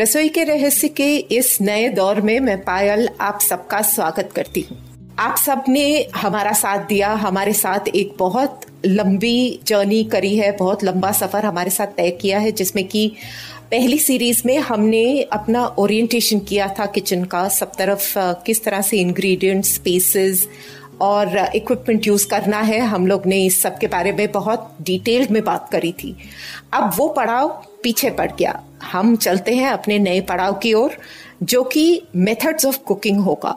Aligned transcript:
रसोई 0.00 0.28
के 0.28 0.44
रहस्य 0.44 0.88
के 0.88 1.16
इस 1.16 1.58
नए 1.60 1.88
दौर 1.88 2.20
में 2.20 2.40
मैं 2.40 2.58
पायल 2.60 3.08
आप 3.20 3.40
सबका 3.40 3.82
स्वागत 3.82 4.30
करती 4.36 4.60
हूँ। 4.60 4.78
आप 5.18 5.36
सबने 5.36 6.08
हमारा 6.16 6.52
साथ 6.52 6.86
दिया, 6.86 7.12
हमारे 7.12 7.52
साथ 7.52 7.88
एक 7.88 8.14
बहुत 8.18 8.60
लंबी 8.86 9.60
जर्नी 9.66 10.02
करी 10.04 10.36
है, 10.36 10.50
बहुत 10.56 10.84
लंबा 10.84 11.12
सफ़र 11.12 11.44
हमारे 11.44 11.70
साथ 11.70 11.86
तय 11.86 12.10
किया 12.10 12.38
है, 12.38 12.52
जिसमें 12.52 12.84
कि 12.88 13.06
पहली 13.70 13.98
सीरीज़ 13.98 14.42
में 14.46 14.58
हमने 14.58 15.22
अपना 15.22 15.66
ओरिएंटेशन 15.78 16.38
किया 16.38 16.68
था 16.78 16.86
किचन 16.86 17.24
का, 17.24 17.48
सब 17.48 17.72
तरफ़ 17.78 18.14
किस 18.18 18.64
तरह 18.64 18.80
से 18.80 18.98
इंग्रेडिएंट्स 18.98 19.74
स्पेसेस 19.74 20.48
और 21.00 21.36
इक्विपमेंट 21.54 22.06
यूज़ 22.06 22.26
करना 22.28 22.60
है। 22.60 22.78
हम 22.80 23.06
लोग 23.06 23.26
ने 23.26 23.44
इस 23.46 23.60
सब 23.62 23.78
के 23.78 23.86
बारे 23.86 24.12
में 24.12 24.30
बहुत 24.32 24.76
डिटेल्ड 24.82 25.30
में 25.30 25.42
बात 25.44 25.68
करी 25.72 25.92
थी। 25.92 26.16
अब 26.72 26.92
वो 26.96 27.08
पड़ाव 27.08 27.48
पीछे 27.82 28.10
पड़ 28.10 28.30
गया। 28.32 28.60
हम 28.82 29.16
चलते 29.16 29.54
हैं 29.54 29.70
अपने 29.70 29.98
नए 29.98 30.20
पड़ाव 30.20 30.52
की 30.54 30.72
ओर, 30.74 30.96
जो 31.42 31.62
कि 31.64 32.02
मेथड्स 32.16 32.66
ऑफ़ 32.66 32.78
कुकिंग 32.78 33.20
होगा। 33.20 33.56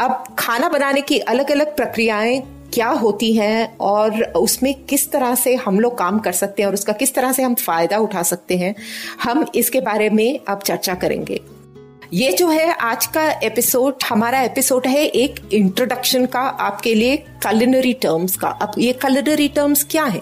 अब 0.00 0.36
खाना 0.38 0.68
बनाने 0.68 1.00
की 1.00 1.18
अलग 1.18 1.50
अलग 1.50 1.76
प्रक्रियाएँ 1.76 2.40
क्या 2.74 2.88
होती 2.88 3.32
हैं 3.32 3.76
और 3.78 4.22
उसमें 4.22 4.72
किस 4.84 5.10
तरह 5.12 5.34
से 5.34 5.54
हम 5.54 5.78
लोग 5.80 5.96
काम 5.98 6.18
कर 6.18 6.32
सकते 6.32 6.62
हैं 6.62 6.66
और 6.68 6.74
उसका 6.74 6.92
किस 6.92 7.14
तरह 7.14 7.32
से 7.32 7.42
हम 7.42 7.54
फ़ायदा 7.54 7.98
उठा 7.98 8.22
सकते 8.22 8.56
हैं, 8.56 8.74
हम 9.22 9.46
इसके 9.54 9.80
बारे 9.80 10.10
में 10.10 10.40
अब 10.48 10.58
चर्चा 10.58 10.94
करेंगे। 10.94 11.40
ये 12.12 12.32
जो 12.32 12.48
है 12.48 12.72
आज 12.72 13.06
का 13.06 13.30
एपिसोड 13.30 13.94
हमारा 14.08 14.40
एपिसोड 14.40 14.86
है 14.86 15.06
एक 15.06 15.34
इंट्रोडक्शन 15.52 16.26
का 16.26 16.40
आपके 16.40 16.94
लिए 16.94 17.16
कलिनरी 17.16 17.92
टर्म्स 17.92 18.36
का। 18.36 18.48
अब 18.48 18.72
ये 18.78 18.92
कलिनरी 18.92 19.48
टर्म्स 19.48 19.86
क्या 19.90 20.04
है? 20.04 20.20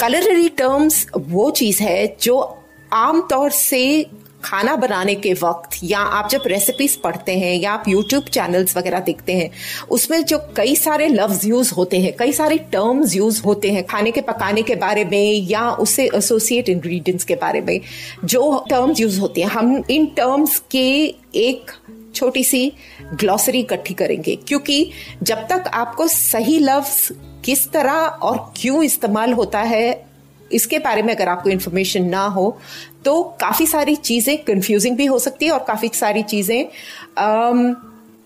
कलिनरी 0.00 0.48
टर्म्स 0.48 1.06
वो 1.16 1.50
चीज़ 1.50 1.82
है 1.82 2.16
जो 2.22 2.58
आमतौर 2.92 3.50
से 3.50 4.06
खाना 4.44 4.76
बनाने 4.76 5.14
के 5.14 5.32
वक्त 5.32 5.80
या 5.84 5.98
आप 5.98 6.28
जब 6.30 6.42
रेसिपीज़ 6.46 6.98
पढ़ते 6.98 7.32
हैं 7.32 7.54
या 7.56 7.72
आप 7.72 7.84
यूट्यूब 7.88 8.24
चैनल्स 8.24 8.76
वगैरह 8.76 9.00
देखते 9.00 9.32
हैं, 9.32 9.50
उसमें 9.90 10.24
जो 10.24 10.38
कई 10.56 10.76
सारे 10.76 11.08
लफ्ज 11.08 11.46
यूज़ 11.46 11.74
होते 11.74 11.98
हैं, 11.98 12.16
कई 12.16 12.32
सारे 12.32 12.58
टर्म्स 12.58 13.16
यूज़ 13.16 13.42
होते 13.42 13.70
हैं 13.70 13.86
खाने 13.86 14.10
के 14.10 14.20
पकाने 14.20 14.62
के 14.62 14.74
बारे 14.74 15.04
में 15.04 15.32
या 15.32 15.70
उससे 15.70 16.10
एसोसिएट 16.14 16.68
इंग्रेडिएंट्स 16.68 17.24
के 17.24 17.34
बारे 17.34 17.60
में, 17.60 17.80
जो 18.24 18.64
टर्म्स 18.70 19.00
यूज़ 19.00 19.20
होते 19.20 19.40
हैं, 19.40 19.48
हम 19.48 19.84
इन 19.90 20.06
टर्म्स 20.06 20.62
के 20.70 21.14
एक 21.34 21.70
छोटी 22.14 22.44
सी 22.44 22.72
ग्लॉसरी 23.14 23.60
इकट्ठी 23.60 23.94
करेंगे। 23.94 24.36
क्योंकि 24.36 24.90
जब 25.22 25.36
तक 25.36 25.70
आपको 25.74 26.06
सही 26.06 26.58
लफ्ज 26.58 27.08
किस 27.44 27.70
तरह 27.70 27.92
और 27.92 28.52
क्यों 28.56 28.82
इस्तेमाल 28.82 29.32
होता 29.32 29.60
है 29.60 30.13
इसके 30.52 30.78
बारे 30.78 31.02
में 31.02 31.14
अगर 31.14 31.28
आपको 31.28 31.50
इन्फॉर्मेशन 31.50 32.04
ना 32.04 32.26
हो 32.26 32.56
तो 33.04 33.22
काफ़ी 33.40 33.66
सारी 33.66 33.96
चीज़ें 33.96 34.36
कंफ्यूजिंग 34.44 34.96
भी 34.96 35.06
हो 35.06 35.18
सकती 35.18 35.46
है 35.46 35.52
और 35.52 35.64
काफ़ी 35.68 35.90
सारी 35.94 36.22
चीज़ें 36.24 36.64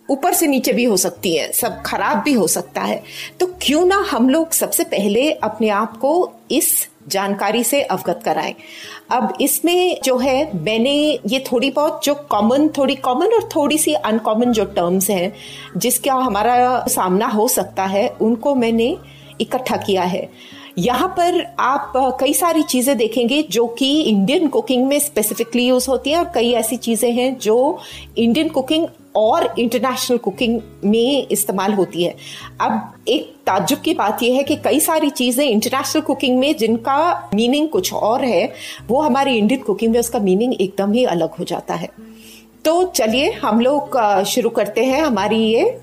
ऊपर 0.09 0.33
से 0.35 0.47
नीचे 0.47 0.73
भी 0.73 0.85
हो 0.85 0.97
सकती 0.97 1.35
है, 1.37 1.51
सब 1.53 1.83
खराब 1.87 2.23
भी 2.25 2.33
हो 2.33 2.47
सकता 2.47 2.81
है। 2.81 3.03
तो 3.41 3.47
क्यों 3.63 3.85
ना 3.87 3.97
हम 4.11 4.29
लोग 4.31 4.53
सबसे 4.53 4.85
पहले 4.85 5.31
अपने 5.33 5.69
आप 5.69 5.97
को 5.97 6.13
इस 6.51 6.89
जानकारी 7.09 7.65
से 7.65 7.83
अवगत 7.83 8.21
कराएँ। 8.25 8.55
अब 9.11 9.37
इसमें 9.41 10.01
जो 10.05 10.17
है, 10.19 10.57
मैंने 10.57 11.19
ये 11.27 11.45
थोड़ी 11.53 11.71
बहुत 11.71 12.05
जो 12.05 12.15
कॉमन 12.31 12.69
थोड़ी 12.69 12.95
कॉमन 12.95 13.35
और 13.35 13.49
थोड़ी 13.57 13.79
सी 13.79 13.93
अनकॉमन 13.95 14.53
जो 14.53 14.65
टर्म्स 14.65 15.11
हैं, 15.11 15.33
जिसका 15.77 16.15
हमारा 16.15 16.85
सामना 16.89 17.27
हो 17.27 17.49
सकता 17.49 17.85
है, 17.87 18.09
उनको 18.09 18.55
मैंने 18.55 18.97
इकट्ठा 19.41 19.77
किया 19.77 20.03
है। 20.05 20.29
यहाँ 20.79 21.09
पर 21.09 21.41
आप 21.61 21.93
कई 22.21 22.33
सारी 22.35 22.63
चीज़ें 22.63 22.97
देखेंगे 22.97 23.43
जो 23.43 23.67
कि 23.79 24.01
इंडियन 24.01 24.49
कुकिंग 24.49 24.87
में 24.87 24.99
स्पेसिफिकली 24.99 25.67
यूज़ 25.67 25.89
होती 25.91 26.11
हैं 26.11 26.19
और 26.19 26.31
कई 26.35 26.53
ऐसी 26.53 26.77
चीज़ें 26.77 27.11
हैं 27.13 27.37
जो 27.39 27.57
इंडियन 28.19 28.49
कुकिंग 28.49 28.87
और 29.17 29.55
इंटरनेशनल 29.59 30.19
कुकिंग 30.19 30.61
में 30.85 31.27
इस्तेमाल 31.29 31.73
होती 31.73 32.03
है। 32.03 32.15
अब 32.61 32.93
एक 33.09 33.35
ताज्जुब 33.47 33.81
की 33.81 33.95
बात 33.95 34.23
यह 34.23 34.37
है 34.37 34.45
कि 34.45 34.57
कई 34.57 34.81
सारी 34.81 35.11
चीज़ें 35.13 35.45
इंटरनेशनल 35.45 36.03
कुकिंग 36.03 36.39
में 36.39 36.57
जिनका 36.57 37.31
मीनिंग 37.35 37.69
कुछ 37.69 37.93
और 37.93 38.25
है, 38.25 38.53
वो 38.89 39.01
हमारी 39.01 39.37
इंडियन 39.37 39.63
कुकिंग 39.63 39.93
में 39.93 40.01
उसका 40.01 40.19
मीनिंग 40.21 40.55
एकदम 40.55 40.93
ही 40.93 41.05
अलग 41.07 41.35
हो 41.35 41.45
जाता 41.45 41.75
है। 41.75 41.89
तो 42.65 42.85
चलिए 42.87 43.31
हम 43.33 43.61
लोग 43.61 44.01
शुरू 44.27 44.51
करते 44.51 44.85
हैं 44.85 45.03
हमारी 45.03 45.43
ये 45.45 45.79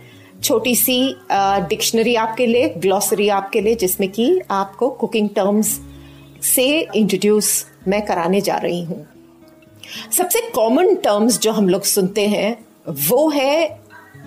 छोटी 0.46 0.76
सी 0.76 0.98
डिक्शनरी 1.32 2.16
आपके 2.16 2.46
लिए, 2.46 2.70
ग्लॉसरी 2.78 3.30
आपके 3.30 3.62
लिए, 3.62 3.76
जिसमें 3.76 4.10
कि 4.12 4.42
आपको 4.52 4.90
कुकिंग 4.90 5.30
टर्म्स 5.30 5.80
से 6.46 6.66
इंट्रोड्यूस 6.96 7.66
मैं 7.88 8.06
कराने 8.06 8.42
जा 8.42 8.58
रही 8.58 8.84
हूँ। 8.84 9.06
सबसे 10.12 10.42
कॉमन 10.56 10.96
टर्म्स 10.96 11.40
जो 11.40 11.52
हम 11.52 11.70
लोग 11.70 11.84
सुनते 11.84 12.28
हैं, 12.28 12.58
वो 13.10 13.30
है 13.30 13.80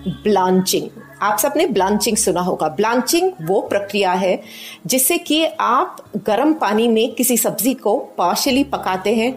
ब्लांचिंग 0.07 0.89
आप 1.21 1.37
सबने 1.39 1.65
ब्लांचिंग 1.67 2.17
सुना 2.17 2.41
होगा। 2.41 2.67
ब्लांचिंग 2.67 3.31
वो 3.41 3.59
प्रक्रिया 3.61 4.11
है, 4.11 4.41
जिससे 4.85 5.17
कि 5.17 5.43
आप 5.59 5.97
गर्म 6.25 6.53
पानी 6.53 6.87
में 6.87 7.13
किसी 7.15 7.37
सब्ज़ी 7.37 7.73
को 7.73 7.97
पार्शली 8.17 8.63
पकाते 8.63 9.15
हैं 9.15 9.31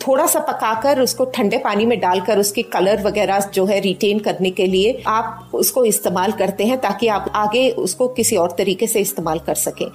थोड़ा 0.00 0.26
सा 0.26 0.40
पकाकर 0.40 1.00
उसको 1.00 1.24
ठंडे 1.24 1.58
पानी 1.58 1.86
में 1.86 1.98
डालकर 2.00 2.38
उसके 2.38 2.62
कलर 2.62 3.02
वगैरह 3.02 3.38
जो 3.54 3.64
है 3.66 3.80
रिटेन 3.80 4.18
करने 4.18 4.50
के 4.50 4.66
लिए 4.66 5.02
आप 5.06 5.50
उसको 5.54 5.84
इस्तेमाल 5.84 6.32
करते 6.32 6.64
हैं 6.64 6.78
ताकि 6.80 7.08
आप 7.08 7.32
आगे 7.34 7.70
उसको 7.70 8.08
किसी 8.08 8.36
और 8.36 8.54
तरीके 8.58 8.86
से 8.86 9.00
इस्तेमाल 9.00 9.38
कर 9.38 9.54
सकें। 9.54 9.88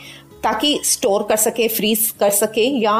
ताकि 0.43 0.79
स्टोर 0.85 1.23
कर 1.23 1.35
सके 1.35 1.67
फ्रीज 1.67 2.09
कर 2.19 2.29
सके 2.29 2.61
या 2.61 2.95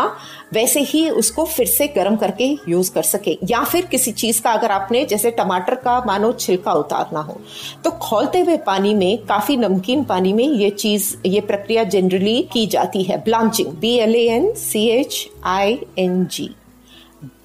वैसे 0.54 0.80
ही 0.80 1.10
उसको 1.10 1.46
फिर 1.46 1.68
से 1.68 1.88
गर्म 1.88 2.16
करके 2.16 2.50
यूज़ 2.70 2.92
कर 2.92 3.04
सके। 3.04 3.38
या 3.50 3.64
फिर 3.64 3.86
किसी 3.86 4.12
चीज़ 4.12 4.42
का 4.42 4.52
अगर 4.52 4.72
आपने, 4.72 5.04
जैसे 5.06 5.32
टमाटर 5.32 5.76
का 5.76 5.98
मानो 6.08 6.32
छिलका 6.34 6.74
उतारना 6.74 7.20
हो 7.20 7.40
तो 7.84 7.92
खोलते 7.92 8.40
हुए 8.40 8.58
पानी 8.58 8.94
में, 8.94 9.18
काफ़ी 9.26 9.58
नमकीन 9.58 10.04
पानी 10.04 10.34
में 10.34 10.46
ये 10.46 10.70
चीज़, 10.70 11.14
ये 11.26 11.42
प्रक्रिया 11.42 11.84
जनरली 11.86 12.42
की 12.54 12.66
जाती 12.68 13.04
है। 13.04 13.18
Blanching 13.24 13.74
B 13.76 13.98
L 13.98 14.16
A 14.16 14.26
N 14.30 14.52
C 14.60 14.88
H 14.90 15.28
I 15.46 15.80
N 16.00 16.26
G 16.26 16.50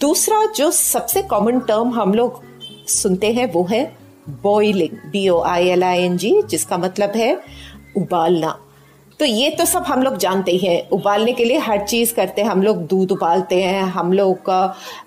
दूसरा 0.01 0.45
जो 0.57 0.71
सबसे 0.71 1.23
कॉमन 1.23 1.59
टर्म 1.61 1.93
हम 1.95 2.15
लोग 2.15 2.43
सुनते 2.89 3.33
हैं 3.33 3.51
वो 3.53 3.65
है 3.65 3.85
boiling 4.43 4.97
B 5.13 5.29
O 5.29 5.41
I 5.41 5.67
L 5.69 5.85
I 5.85 6.03
N 6.03 6.17
G 6.17 6.33
जिसका 6.43 6.79
मतलब 6.79 7.13
है 7.17 7.35
उबालना। 7.97 8.59
तो 9.21 9.25
ये 9.25 9.51
तो 9.51 9.65
सब 9.65 9.83
हम 9.83 10.03
लोग 10.03 10.17
जानते 10.17 10.53
ही 10.53 10.59
हैं। 10.59 10.89
उबालने 10.89 11.33
के 11.33 11.45
लिए 11.45 11.59
हर 11.59 11.85
चीज़ 11.87 12.15
करते 12.15 12.43
हैं। 12.43 12.49
हम 12.49 12.63
लोग 12.63 12.87
दूध 12.87 13.13
उबालते 13.13 13.63
हैं, 13.63 13.83
हम 13.83 14.13
लोग 14.13 14.51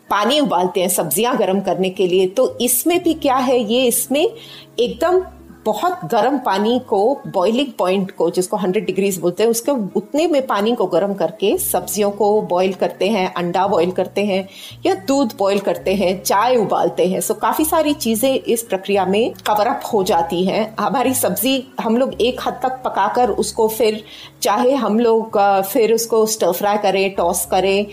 पानी 0.09 0.39
उबालते 0.39 0.81
हैं, 0.81 0.89
सब्ज़ियाँ 0.89 1.35
गर्म 1.37 1.59
करने 1.61 1.89
के 1.89 2.07
लिए। 2.07 2.27
तो 2.27 2.57
इसमें 2.61 3.01
भी 3.03 3.13
क्या 3.15 3.35
है? 3.35 3.59
ये 3.73 3.85
इसमें 3.87 4.23
एकदम 4.23 5.21
बहुत 5.65 5.99
गर्म 6.05 6.37
पानी 6.37 6.79
को 6.79 6.99
बॉइलिंग 7.27 7.71
पॉइंट 7.77 8.11
को, 8.11 8.29
जिसको 8.29 8.57
100 8.57 8.85
डिग्रीज 8.85 9.17
बोलते 9.19 9.43
हैं, 9.43 9.49
उसके 9.49 9.71
उतने 9.71 10.27
में 10.27 10.47
पानी 10.47 10.75
को 10.75 10.85
गर्म 10.85 11.13
करके 11.13 11.57
सब्जियों 11.57 12.11
को 12.11 12.41
बॉईल 12.41 12.73
करते 12.73 13.09
हैं, 13.09 13.33
अंडा 13.33 13.65
बॉईल 13.67 13.91
करते 13.91 14.25
हैं, 14.25 14.47
या 14.85 14.93
दूध 15.07 15.33
बॉईल 15.37 15.59
करते 15.59 15.95
हैं, 15.95 16.21
चाय 16.23 16.55
उबालते 16.55 17.07
हैं। 17.07 17.21
सो 17.21 17.33
काफ़ी 17.33 17.65
सारी 17.65 17.93
चीज़ें 17.93 18.33
इस 18.33 18.63
प्रक्रिया 18.63 19.05
में 19.05 19.33
कवर 19.47 19.67
अप 19.67 19.81
हो 19.93 20.03
जाती 20.03 20.43
हैं। 20.43 20.75
हमारी 20.79 21.13
सब्ज़ी 21.13 21.67
हम 21.81 21.97
लोग 21.97 22.13
एक 22.21 22.41
हद 22.47 22.59
तक 22.63 22.81
पकाकर 22.85 23.29
उसको 23.29 23.67
फिर, 23.67 24.03
चाहे 24.41 24.75
हम 24.75 24.99
लोग 24.99 25.37
फिर 25.63 25.93
उसको 25.93 26.25
स्टर 26.25 26.51
फ्राई 26.51 26.77
करें 26.77 27.13
टॉस 27.15 27.45
करें, 27.45 27.85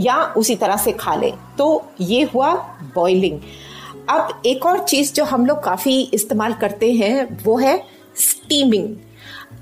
या 0.00 0.16
उसी 0.36 0.54
तरह 0.56 0.76
से 0.76 0.92
खा 0.92 1.14
लें। 1.14 1.32
तो 1.58 1.84
ये 2.00 2.22
हुआ 2.24 2.52
बॉइलिंग 2.94 3.40
अब 4.08 4.42
एक 4.46 4.66
और 4.66 4.78
चीज़ 4.84 5.12
जो 5.14 5.24
हम 5.24 5.46
लोग 5.46 5.62
काफ़ी 5.62 6.00
इस्तेमाल 6.14 6.52
करते 6.54 6.92
हैं 6.92 7.26
वो 7.44 7.56
है 7.58 7.76
स्टीमिंग 8.16 8.94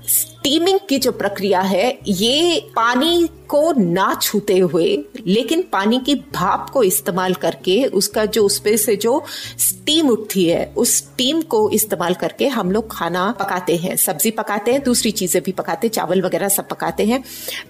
स्टीमिंग 0.07 0.79
की 0.89 0.97
जो 0.97 1.11
प्रक्रिया 1.11 1.61
है, 1.61 1.99
ये 2.07 2.59
पानी 2.75 3.29
को 3.47 3.71
ना 3.71 4.19
छूते 4.21 4.57
हुए, 4.57 5.05
लेकिन 5.27 5.61
पानी 5.61 5.99
की 5.99 6.15
भाप 6.15 6.69
को 6.69 6.83
इस्तेमाल 6.83 7.33
करके, 7.33 7.85
उसका 7.85 8.25
जो 8.25 8.45
उसपे 8.45 8.77
से 8.77 8.95
जो 8.95 9.23
स्टीम 9.59 10.09
उठती 10.09 10.45
है, 10.45 10.73
उस 10.77 10.95
स्टीम 10.97 11.41
को 11.41 11.69
इस्तेमाल 11.69 12.13
करके 12.13 12.47
हम 12.47 12.71
लोग 12.71 12.91
खाना 12.91 13.31
पकाते 13.31 13.75
हैं। 13.75 13.95
सब्ज़ी 13.95 14.31
पकाते 14.31 14.71
हैं, 14.71 14.83
दूसरी 14.83 15.11
चीज़ें 15.11 15.43
भी 15.43 15.51
पकाते 15.51 15.87
हैं, 15.87 15.91
चावल 15.91 16.21
वगैरह 16.21 16.49
सब 16.49 16.67
पकाते 16.67 17.05
हैं। 17.05 17.23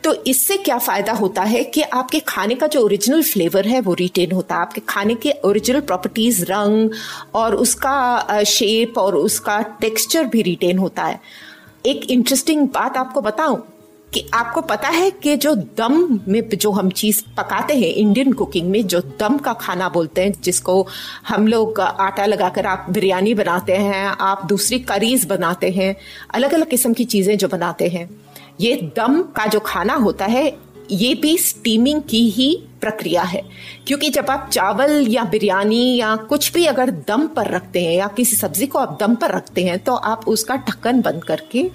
तो 0.04 0.14
इससे 0.14 0.58
क्या 0.58 0.78
फ़ायदा 0.78 1.14
होता 1.14 1.42
है 1.42 1.64
कि 1.64 1.82
आपके 1.82 2.20
खाने 2.20 2.56
का 2.56 2.68
जो 2.68 2.82
ओरिजिनल 2.82 3.24
फ्लेवर 3.24 3.68
है, 3.68 3.82
वो 3.82 3.94
रिटेन 3.94 4.32
होता 4.32 4.56
है। 4.56 4.62
आपके 4.62 4.82
खाने 4.90 5.16
के 5.16 5.32
ओरिजिनल 5.46 5.80
प्रॉपर्टीज़ 5.80 6.46
रंग 6.46 6.90
और 7.36 7.56
उसका 7.56 8.44
शेप 8.44 8.98
और 8.98 9.16
उसका 9.16 9.62
टेक्स्चर 9.62 10.26
भी 10.26 10.42
रिटेन 10.42 10.78
होता 10.78 11.04
है। 11.04 11.20
एक 11.86 12.12
इंटरेस्टिंग 12.12 12.68
बात 12.68 12.98
आपको 12.98 13.22
बताऊँ 13.22 13.58
कि 14.14 14.26
आपको 14.34 14.62
पता 14.62 14.88
है 14.88 15.10
कि 15.12 15.36
जो 15.38 15.54
दम 15.56 16.20
में 16.28 16.50
जो 16.50 16.72
हम 16.72 16.90
चीज़ 16.90 17.22
पकाते 17.38 17.74
हैं 17.74 17.94
इंडियन 17.94 18.34
कुकिंग 18.34 18.70
में 18.70 18.88
जो 18.88 19.00
दम 19.20 19.38
का 19.38 19.54
खाना 19.54 19.90
बोलते 19.90 20.24
हैं, 20.24 20.34
जिसको 20.42 20.88
हम 21.28 21.48
लोग 21.48 21.80
आटा 21.80 22.26
लगाकर 22.26 22.66
आप 22.66 22.86
बिरयानी 22.90 23.34
बनाते 23.34 23.74
हैं, 23.74 24.06
आप 24.06 24.46
दूसरी 24.46 24.80
करीज 24.80 25.26
बनाते 25.26 25.70
हैं 25.70 25.96
अलग 26.34 26.54
अलग 26.54 26.70
किस्म 26.70 26.94
की 26.94 27.06
चीज़ें 27.06 27.38
जो 27.38 27.48
बनाते 27.48 27.88
हैं, 27.88 28.10
ये 28.62 28.76
दम 28.98 29.22
का 29.36 29.46
जो 29.46 29.60
खाना 29.60 29.94
होता 29.96 30.26
है 30.26 30.48
ये 30.92 31.14
भी 31.16 31.38
स्टीमिंग 31.38 32.02
की 32.02 32.30
ही 32.30 32.64
प्रक्रिया 32.82 33.22
है। 33.24 33.42
क्योंकि 33.88 34.10
जब 34.10 34.26
आप 34.30 34.50
चावल 34.54 35.06
या 35.10 35.24
बिरयानी 35.24 35.96
या 35.96 36.16
कुछ 36.16 36.52
भी 36.54 36.66
अगर 36.66 36.90
दम 37.08 37.28
पर 37.28 37.48
रखते 37.48 37.84
हैं 37.86 37.96
या 37.96 38.08
किसी 38.08 38.36
सब्ज़ी 38.36 38.68
को 38.68 38.80
आप 38.80 38.98
दम 39.00 39.16
पर 39.16 39.32
रखते 39.32 39.64
हैं 39.64 39.78
तो 39.80 39.96
आप 39.96 40.28
उसका 40.28 40.56
ढक्कन 40.56 41.02
बंद 41.02 41.24
करके 41.24 41.70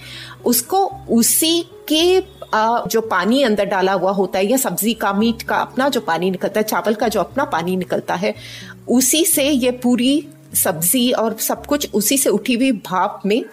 उसको 0.45 0.85
उसी 1.11 1.63
के 1.89 2.21
जो 2.55 3.01
पानी 3.01 3.43
अंदर 3.43 3.65
डाला 3.65 3.93
हुआ 3.93 4.11
होता 4.11 4.39
है 4.39 4.47
या 4.47 4.57
सब्ज़ी 4.57 4.95
का, 4.95 5.13
मीट 5.13 5.43
का, 5.43 5.57
अपना 5.57 5.89
जो 5.89 6.01
पानी 6.01 6.31
निकलता 6.31 6.61
है, 6.61 6.65
चावल 6.65 6.95
का 6.95 7.09
जो 7.09 7.21
अपना 7.21 7.45
पानी 7.45 7.77
निकलता 7.77 8.15
है, 8.15 8.35
उसी 8.89 9.25
से 9.25 9.49
ये 9.49 9.71
पूरी 9.71 10.27
सब्ज़ी 10.55 11.11
और 11.13 11.37
सब 11.39 11.67
कुछ 11.67 11.91
उसी 11.95 12.19
से 12.19 12.31
उठी 12.31 12.55
हुई 12.55 12.73
भाप 12.73 13.23
में 13.27 13.45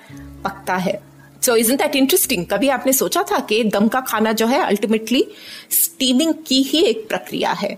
पकता 0.43 0.75
है। 0.75 1.06
सो 1.47 1.55
इज़ 1.55 1.71
दैट 1.73 1.95
इंटरेस्टिंग 1.95 2.45
कभी 2.45 2.69
आपने 2.69 2.93
सोचा 2.93 3.23
था 3.31 3.39
कि 3.49 3.63
दम 3.73 3.87
का 3.87 4.01
खाना 4.07 4.31
जो 4.33 4.47
है 4.47 4.63
अल्टीमेटली 4.63 5.25
स्टीमिंग 5.73 6.33
की 6.47 6.61
ही 6.63 6.81
एक 6.85 7.07
प्रक्रिया 7.09 7.51
है। 7.51 7.77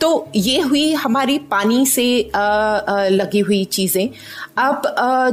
तो 0.00 0.08
ये 0.36 0.60
हुई 0.60 0.92
हमारी 0.94 1.38
पानी 1.50 1.84
से 1.86 2.04
लगी 3.10 3.40
हुई 3.40 3.64
चीज़ें। 3.64 4.08
अब 4.58 4.82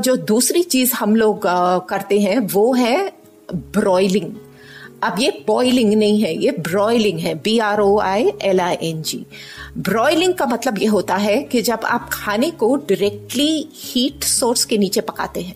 जो 0.02 0.16
दूसरी 0.16 0.62
चीज़ 0.66 0.94
हम 0.94 1.16
लोग 1.16 1.42
करते 1.90 2.20
हैं, 2.20 2.38
वो 2.40 2.74
है 2.74 3.12
ब्रॉयलिंग 3.50 4.32
अब 5.04 5.20
ये 5.20 5.32
बॉइलिंग 5.48 5.94
नहीं 5.94 6.22
है, 6.22 6.34
ये 6.44 6.52
ब्रॉयलिंग 6.60 7.20
है 7.20 7.34
B 7.44 7.58
R 7.60 7.80
O 7.80 7.98
I 8.02 8.32
L 8.44 8.60
I 8.60 8.78
N 8.82 9.02
G 9.02 9.26
broiling 9.80 10.34
का 10.34 10.46
मतलब 10.46 10.78
ये 10.82 10.88
होता 10.88 11.16
है 11.18 11.36
कि 11.44 11.62
जब 11.62 11.80
आप 11.86 12.10
खाने 12.14 12.52
को 12.54 12.76
डायरेक्टली 12.90 13.68
हीट 13.76 14.24
सोर्स 14.24 14.66
के 14.66 14.78
नीचे 14.78 15.02
पकाते 15.02 15.42
हैं 15.42 15.56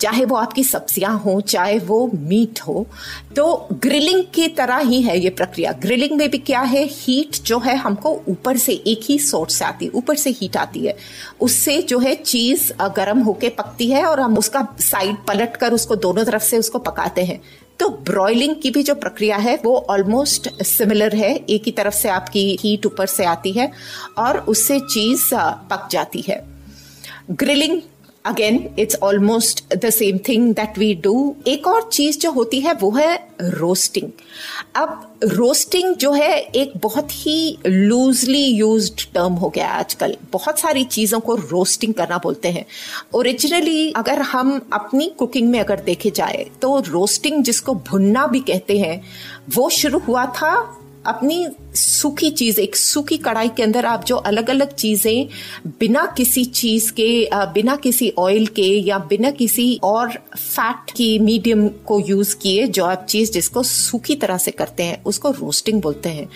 चाहे 0.00 0.24
वो 0.24 0.36
आपकी 0.36 0.62
सब्ज़ियाँ 0.64 1.18
हो, 1.18 1.40
चाहे 1.42 1.78
वो 1.80 2.10
मीट 2.14 2.60
हो 2.60 2.86
तो 3.36 3.68
ग्रिलिंग 3.74 4.22
की 4.34 4.46
तरह 4.50 4.78
ही 4.80 5.00
है 5.02 5.18
ये 5.18 5.30
प्रक्रिया। 5.30 5.72
ग्रिलिंग 5.80 6.16
में 6.18 6.28
भी 6.30 6.38
क्या 6.40 6.60
है? 6.62 6.84
हीट 6.84 7.36
जो 7.42 7.58
है 7.58 7.76
हमको 7.76 8.12
ऊपर 8.28 8.56
से 8.56 8.72
एक 8.72 9.00
ही 9.04 9.18
सोर्स 9.20 9.54
से 9.54 9.64
आती 9.64 9.84
है 9.84 9.90
ऊपर 9.92 10.16
से 10.16 10.30
हीट 10.32 10.56
आती 10.56 10.86
है। 10.86 10.96
उससे 11.40 11.80
जो 11.82 11.98
है 11.98 12.14
चीज़ 12.14 12.72
गर्म 12.96 13.20
होके 13.20 13.48
पकती 13.50 13.90
है 13.90 14.04
और 14.04 14.20
हम 14.20 14.38
उसका 14.38 14.66
साइड 14.80 15.16
पलट 15.28 15.56
कर 15.56 15.72
उसको 15.72 15.96
दोनों 15.98 16.24
तरफ़ 16.24 16.42
से 16.42 16.58
उसको 16.58 16.78
पकाते 16.80 17.24
हैं। 17.24 17.40
तो 17.80 17.88
ब्रॉयलिंग 18.04 18.54
की 18.62 18.70
भी 18.70 18.82
जो 18.82 18.94
प्रक्रिया 18.96 19.36
है, 19.36 19.54
वो 19.64 19.76
ऑलमोस्ट 19.90 20.48
सिमिलर 20.62 21.14
है। 21.16 21.34
एक 21.36 21.62
ही 21.66 21.72
तरफ़ 21.72 21.94
से 21.94 22.08
आपकी 22.10 22.56
हीट 22.60 22.86
ऊपर 22.86 23.06
से 23.08 23.24
आती 23.26 23.52
है 23.52 23.70
और 24.18 24.38
उससे 24.48 24.80
चीज़ 24.80 25.28
पक 25.70 25.88
जाती 25.90 26.24
है। 26.28 26.44
Grilling 27.32 27.80
again 28.28 28.68
it's 28.78 28.96
almost 29.02 29.64
the 29.76 29.90
same 29.90 30.18
thing 30.28 30.52
that 30.54 30.78
we 30.78 30.94
do 30.94 31.34
एक 31.46 31.66
और 31.66 31.88
चीज़ 31.92 32.18
जो 32.18 32.30
होती 32.32 32.60
है, 32.60 32.72
वो 32.74 32.90
है 32.90 33.16
रोस्टिंग 33.42 34.10
अब 34.76 35.04
रोस्टिंग 35.24 35.94
जो 35.96 36.12
है, 36.12 36.38
एक 36.38 36.72
बहुत 36.82 37.12
ही 37.12 37.58
लूजली 37.66 38.44
यूज्ड 38.44 39.04
टर्म 39.14 39.32
हो 39.32 39.48
गया 39.48 39.68
आजकल। 39.68 40.16
बहुत 40.32 40.58
सारी 40.58 40.84
चीज़ों 40.86 41.20
को 41.20 41.34
रोस्टिंग 41.34 41.94
करना 41.94 42.18
बोलते 42.18 42.48
हैं। 42.48 42.64
ओरिजिनली 43.14 43.90
अगर 43.92 44.22
हम 44.22 44.60
अपनी 44.72 45.10
कुकिंग 45.18 45.48
में 45.50 45.58
अगर 45.60 45.80
देखे 45.80 46.10
जाए 46.10 46.46
तो 46.62 46.78
रोस्टिंग 46.88 47.42
जिसको 47.44 47.74
भुनना 47.88 48.26
भी 48.26 48.40
कहते 48.42 48.78
हैं, 48.78 49.02
वो 49.54 49.68
शुरू 49.70 49.98
हुआ 49.98 50.26
था 50.32 50.54
अपनी 51.06 51.46
सूखी 51.74 52.30
चीज़, 52.30 52.60
एक 52.60 52.76
सूखी 52.76 53.16
कढ़ाई 53.16 53.48
के 53.48 53.62
अंदर 53.62 53.86
आप 53.86 54.04
जो 54.04 54.16
अलग 54.16 54.50
अलग 54.50 54.74
चीज़ें 54.74 55.28
बिना 55.80 56.04
किसी 56.16 56.44
चीज़ 56.44 56.90
के 56.92 57.28
बिना 57.54 57.76
किसी 57.76 58.12
ऑयल 58.18 58.46
के 58.46 58.66
या 58.80 58.98
बिना 59.08 59.30
किसी 59.30 59.78
और 59.84 60.12
फैट 60.36 60.90
की 60.90 61.18
मीडियम 61.18 61.66
को 61.86 62.00
यूज़ 62.00 62.36
किए 62.36 62.66
जो 62.66 62.84
आप 62.84 63.06
चीज़ 63.08 63.32
जिसको 63.32 63.62
सूखी 63.62 64.14
तरह 64.14 64.38
से 64.38 64.50
करते 64.50 64.82
हैं, 64.82 65.02
उसको 65.04 65.30
रोस्टिंग 65.30 65.80
बोलते 65.82 66.08
हैं। 66.08 66.28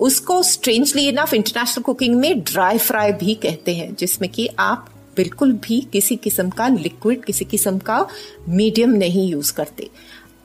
उसको 0.00 0.42
स्ट्रेंजली 0.42 1.08
इनफ 1.08 1.34
इंटरनेशनल 1.34 1.82
कुकिंग 1.82 2.14
में 2.16 2.40
ड्राई 2.40 2.78
फ्राई 2.78 3.12
भी 3.14 3.34
कहते 3.34 3.74
हैं, 3.74 3.94
जिसमें 3.94 4.30
कि 4.30 4.48
आप 4.58 4.88
बिल्कुल 5.16 5.52
भी 5.62 5.80
किसी 5.92 6.16
किस्म 6.16 6.50
का 6.50 6.66
लिक्विड 6.68 7.24
किसी 7.24 7.44
किस्म 7.44 7.78
का 7.78 8.06
मीडियम 8.48 8.90
नहीं 8.90 9.30
यूज़ 9.30 9.52
करते। 9.52 9.88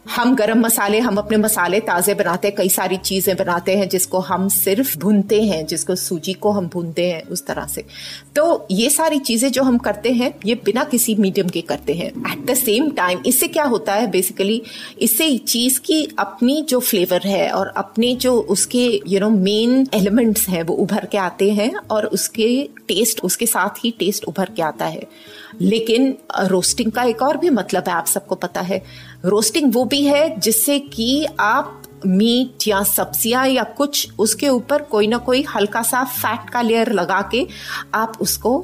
हम 0.05 0.35
गरम 0.35 0.59
मसाले, 0.59 0.99
हम 0.99 1.17
अपने 1.17 1.37
मसाले 1.37 1.79
ताज़े 1.79 2.13
बनाते 2.13 2.47
हैं, 2.47 2.55
कई 2.57 2.69
सारी 2.69 2.97
चीज़ें 2.97 3.35
बनाते 3.37 3.75
हैं 3.77 3.87
जिसको 3.89 4.19
हम 4.19 4.47
सिर्फ़ 4.49 4.97
भूनते 4.97 5.41
हैं, 5.41 5.65
जिसको 5.65 5.95
सूजी 5.95 6.33
को 6.33 6.51
हम 6.51 6.67
भूनते 6.67 7.05
हैं, 7.07 7.21
उस 7.23 7.45
तरह 7.45 7.65
से। 7.65 7.83
तो 8.35 8.67
ये 8.71 8.89
सारी 8.89 9.19
चीज़ें 9.19 9.51
जो 9.51 9.63
हम 9.63 9.77
करते 9.77 10.11
हैं, 10.11 10.33
ये 10.45 10.55
बिना 10.55 10.83
किसी 10.83 11.15
मीडियम 11.15 11.49
के 11.49 11.61
करते 11.61 11.93
हैं। 11.93 12.07
एट 12.31 12.45
द 12.45 12.53
सेम 12.53 12.89
टाइम 12.91 13.21
इससे 13.25 13.47
क्या 13.47 13.63
होता 13.63 13.93
है 13.93 14.09
बेसिकली 14.11 14.61
इससे 15.01 15.37
चीज़ 15.37 15.79
की 15.79 16.03
अपनी 16.19 16.61
जो 16.61 16.79
फ्लेवर 16.79 17.27
है 17.27 17.49
और 17.51 17.73
अपने 17.77 18.13
जो 18.15 18.37
उसके 18.49 18.85
यू 19.07 19.19
नो 19.19 19.29
मेन 19.29 19.87
एलिमेंट्स 19.93 20.47
हैं, 20.49 20.63
वो 20.63 20.75
उभर 20.75 21.05
के 21.05 21.17
आते 21.17 21.51
हैं 21.51 21.73
और 21.91 22.05
उसके 22.05 22.69
टेस्ट 22.87 23.23
उसके 23.23 23.45
साथ 23.45 23.83
ही 23.85 23.91
टेस्ट 23.99 24.23
उभर 24.23 24.49
के 24.55 24.61
आता 24.61 24.85
है। 24.85 25.07
लेकिन 25.61 26.15
रोस्टिंग 26.41 26.91
का 26.91 27.03
एक 27.03 27.21
और 27.21 27.37
भी 27.37 27.49
मतलब 27.49 27.83
है, 27.87 27.93
आप 27.93 28.05
सबको 28.05 28.35
पता 28.35 28.61
है। 28.61 28.81
रोस्टिंग 29.25 29.73
वो 29.73 29.85
भी 29.85 30.03
है 30.05 30.39
जिससे 30.39 30.79
कि 30.79 31.25
आप 31.39 31.81
मीट 32.05 32.67
या 32.67 32.81
सब्ज़ियाँ 32.83 33.47
या 33.47 33.63
कुछ 33.77 34.19
उसके 34.19 34.49
ऊपर 34.49 34.81
कोई 34.81 35.07
ना 35.07 35.17
कोई 35.17 35.43
हल्का 35.55 35.81
सा 35.81 36.03
फैट 36.03 36.49
का 36.49 36.61
लेयर 36.61 36.91
लगा 36.91 37.21
के 37.31 37.47
आप 37.93 38.17
उसको 38.21 38.57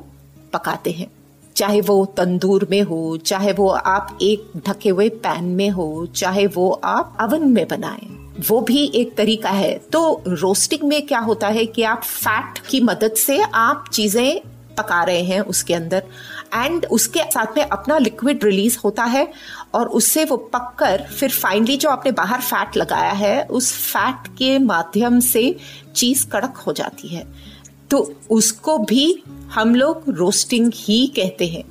पकाते 0.53 0.91
हैं। 0.91 1.07
चाहे 1.55 1.81
वो 1.81 2.05
तंदूर 2.17 2.67
में 2.71 2.81
हो, 2.81 3.17
चाहे 3.17 3.53
वो 3.53 3.69
आप 3.69 4.17
एक 4.21 4.51
ढके 4.67 4.89
हुए 4.89 5.09
पैन 5.09 5.45
में 5.45 5.69
हो, 5.69 6.05
चाहे 6.15 6.45
वो 6.47 6.69
आप 6.83 7.17
अवन 7.19 7.47
में 7.47 7.67
बनाएँ। 7.67 8.17
वो 8.49 8.59
भी 8.61 8.85
एक 8.95 9.15
तरीका 9.17 9.49
है। 9.49 9.73
तो 9.93 10.21
रोस्टिंग 10.27 10.83
में 10.83 11.01
क्या 11.07 11.19
होता 11.19 11.47
है 11.47 11.65
कि 11.65 11.83
आप 11.83 12.03
फैट 12.03 12.59
की 12.69 12.79
मदद 12.81 13.13
से 13.13 13.41
आप 13.41 13.85
चीज़ें 13.93 14.41
पका 14.77 15.03
रहे 15.03 15.21
हैं 15.21 15.39
उसके 15.41 15.73
अंदर। 15.73 16.03
एंड 16.55 16.85
उसके 16.85 17.19
साथ 17.19 17.57
में 17.57 17.63
अपना 17.63 17.97
लिक्विड 17.97 18.43
रिलीज़ 18.43 18.77
होता 18.83 19.03
है 19.03 19.33
और 19.73 19.87
उससे 19.87 20.25
वो 20.25 20.37
पककर 20.37 21.03
फिर 21.03 21.29
फाइनली 21.29 21.77
जो 21.77 21.89
आपने 21.89 22.11
बाहर 22.11 22.41
फैट 22.41 22.77
लगाया 22.77 23.11
है, 23.11 23.43
उस 23.43 23.73
फैट 23.73 24.27
के 24.27 24.59
माध्यम 24.59 25.19
से 25.19 25.55
चीज़ 25.95 26.27
कड़क 26.27 26.57
हो 26.57 26.73
जाती 26.73 27.07
है। 27.07 27.27
तो 27.91 28.13
उसको 28.29 28.77
भी 28.77 29.23
हम 29.51 29.75
लोग 29.75 30.03
रोस्टिंग 30.09 30.71
ही 30.75 31.07
कहते 31.07 31.47
हैं। 31.47 31.63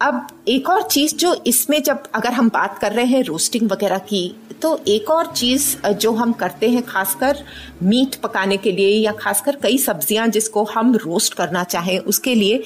अब 0.00 0.26
एक 0.48 0.68
और 0.68 0.82
चीज़ 0.82 1.14
जो 1.16 1.34
इसमें 1.46 1.82
जब 1.82 2.02
अगर 2.14 2.32
हम 2.32 2.48
बात 2.48 2.78
कर 2.78 2.92
रहे 2.92 3.04
हैं 3.04 3.22
रोस्टिंग 3.24 3.70
वगैरह 3.70 3.98
की 3.98 4.36
तो 4.62 4.78
एक 4.88 5.10
और 5.10 5.26
चीज़ 5.26 5.86
जो 5.88 6.12
हम 6.12 6.32
करते 6.32 6.68
हैं 6.70 6.82
खासकर 6.82 7.42
मीट 7.82 8.14
पकाने 8.14 8.56
के 8.56 8.72
लिए 8.72 8.88
या 8.88 9.12
खासकर 9.12 9.56
कई 9.56 9.78
सब्ज़ियाँ 9.78 10.28
जिसको 10.28 10.64
हम 10.64 10.94
रोस्ट 10.96 11.34
करना 11.34 11.64
चाहें, 11.64 11.98
उसके 11.98 12.34
लिए 12.34 12.62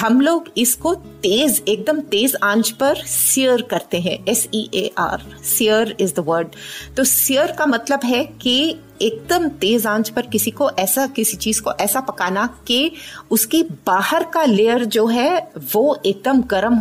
हम 0.00 0.20
लोग 0.20 0.48
इसको 0.56 0.94
तेज, 0.94 1.62
एकदम 1.68 2.00
तेज 2.00 2.36
आँच 2.42 2.70
पर 2.70 3.02
सियर 3.06 3.62
करते 3.62 4.00
हैं 4.00 4.18
S 4.28 4.48
E 4.54 4.68
A 4.74 4.90
R 4.98 5.22
sear 5.44 5.96
is 6.00 6.14
the 6.14 6.18
word 6.18 6.48
तो 6.96 7.04
सियर 7.04 7.52
का 7.52 7.66
मतलब 7.66 8.00
है 8.04 8.24
कि 8.42 8.76
एकदम 9.02 9.48
तेज 9.48 9.86
आँच 9.86 10.08
पर 10.08 10.22
किसी 10.22 10.50
को 10.50 10.70
ऐसा, 10.70 11.06
किसी 11.06 11.36
चीज़ 11.36 11.62
को 11.62 11.72
ऐसा 11.80 12.00
पकाना 12.00 12.46
कि 12.66 12.92
उसकी 13.30 13.62
बाहर 13.62 14.24
का 14.24 14.44
लेयर 14.44 14.84
जो 14.84 15.06
है, 15.06 15.50
वो 15.72 16.02
एकदम 16.06 16.42
गर्म 16.42 16.74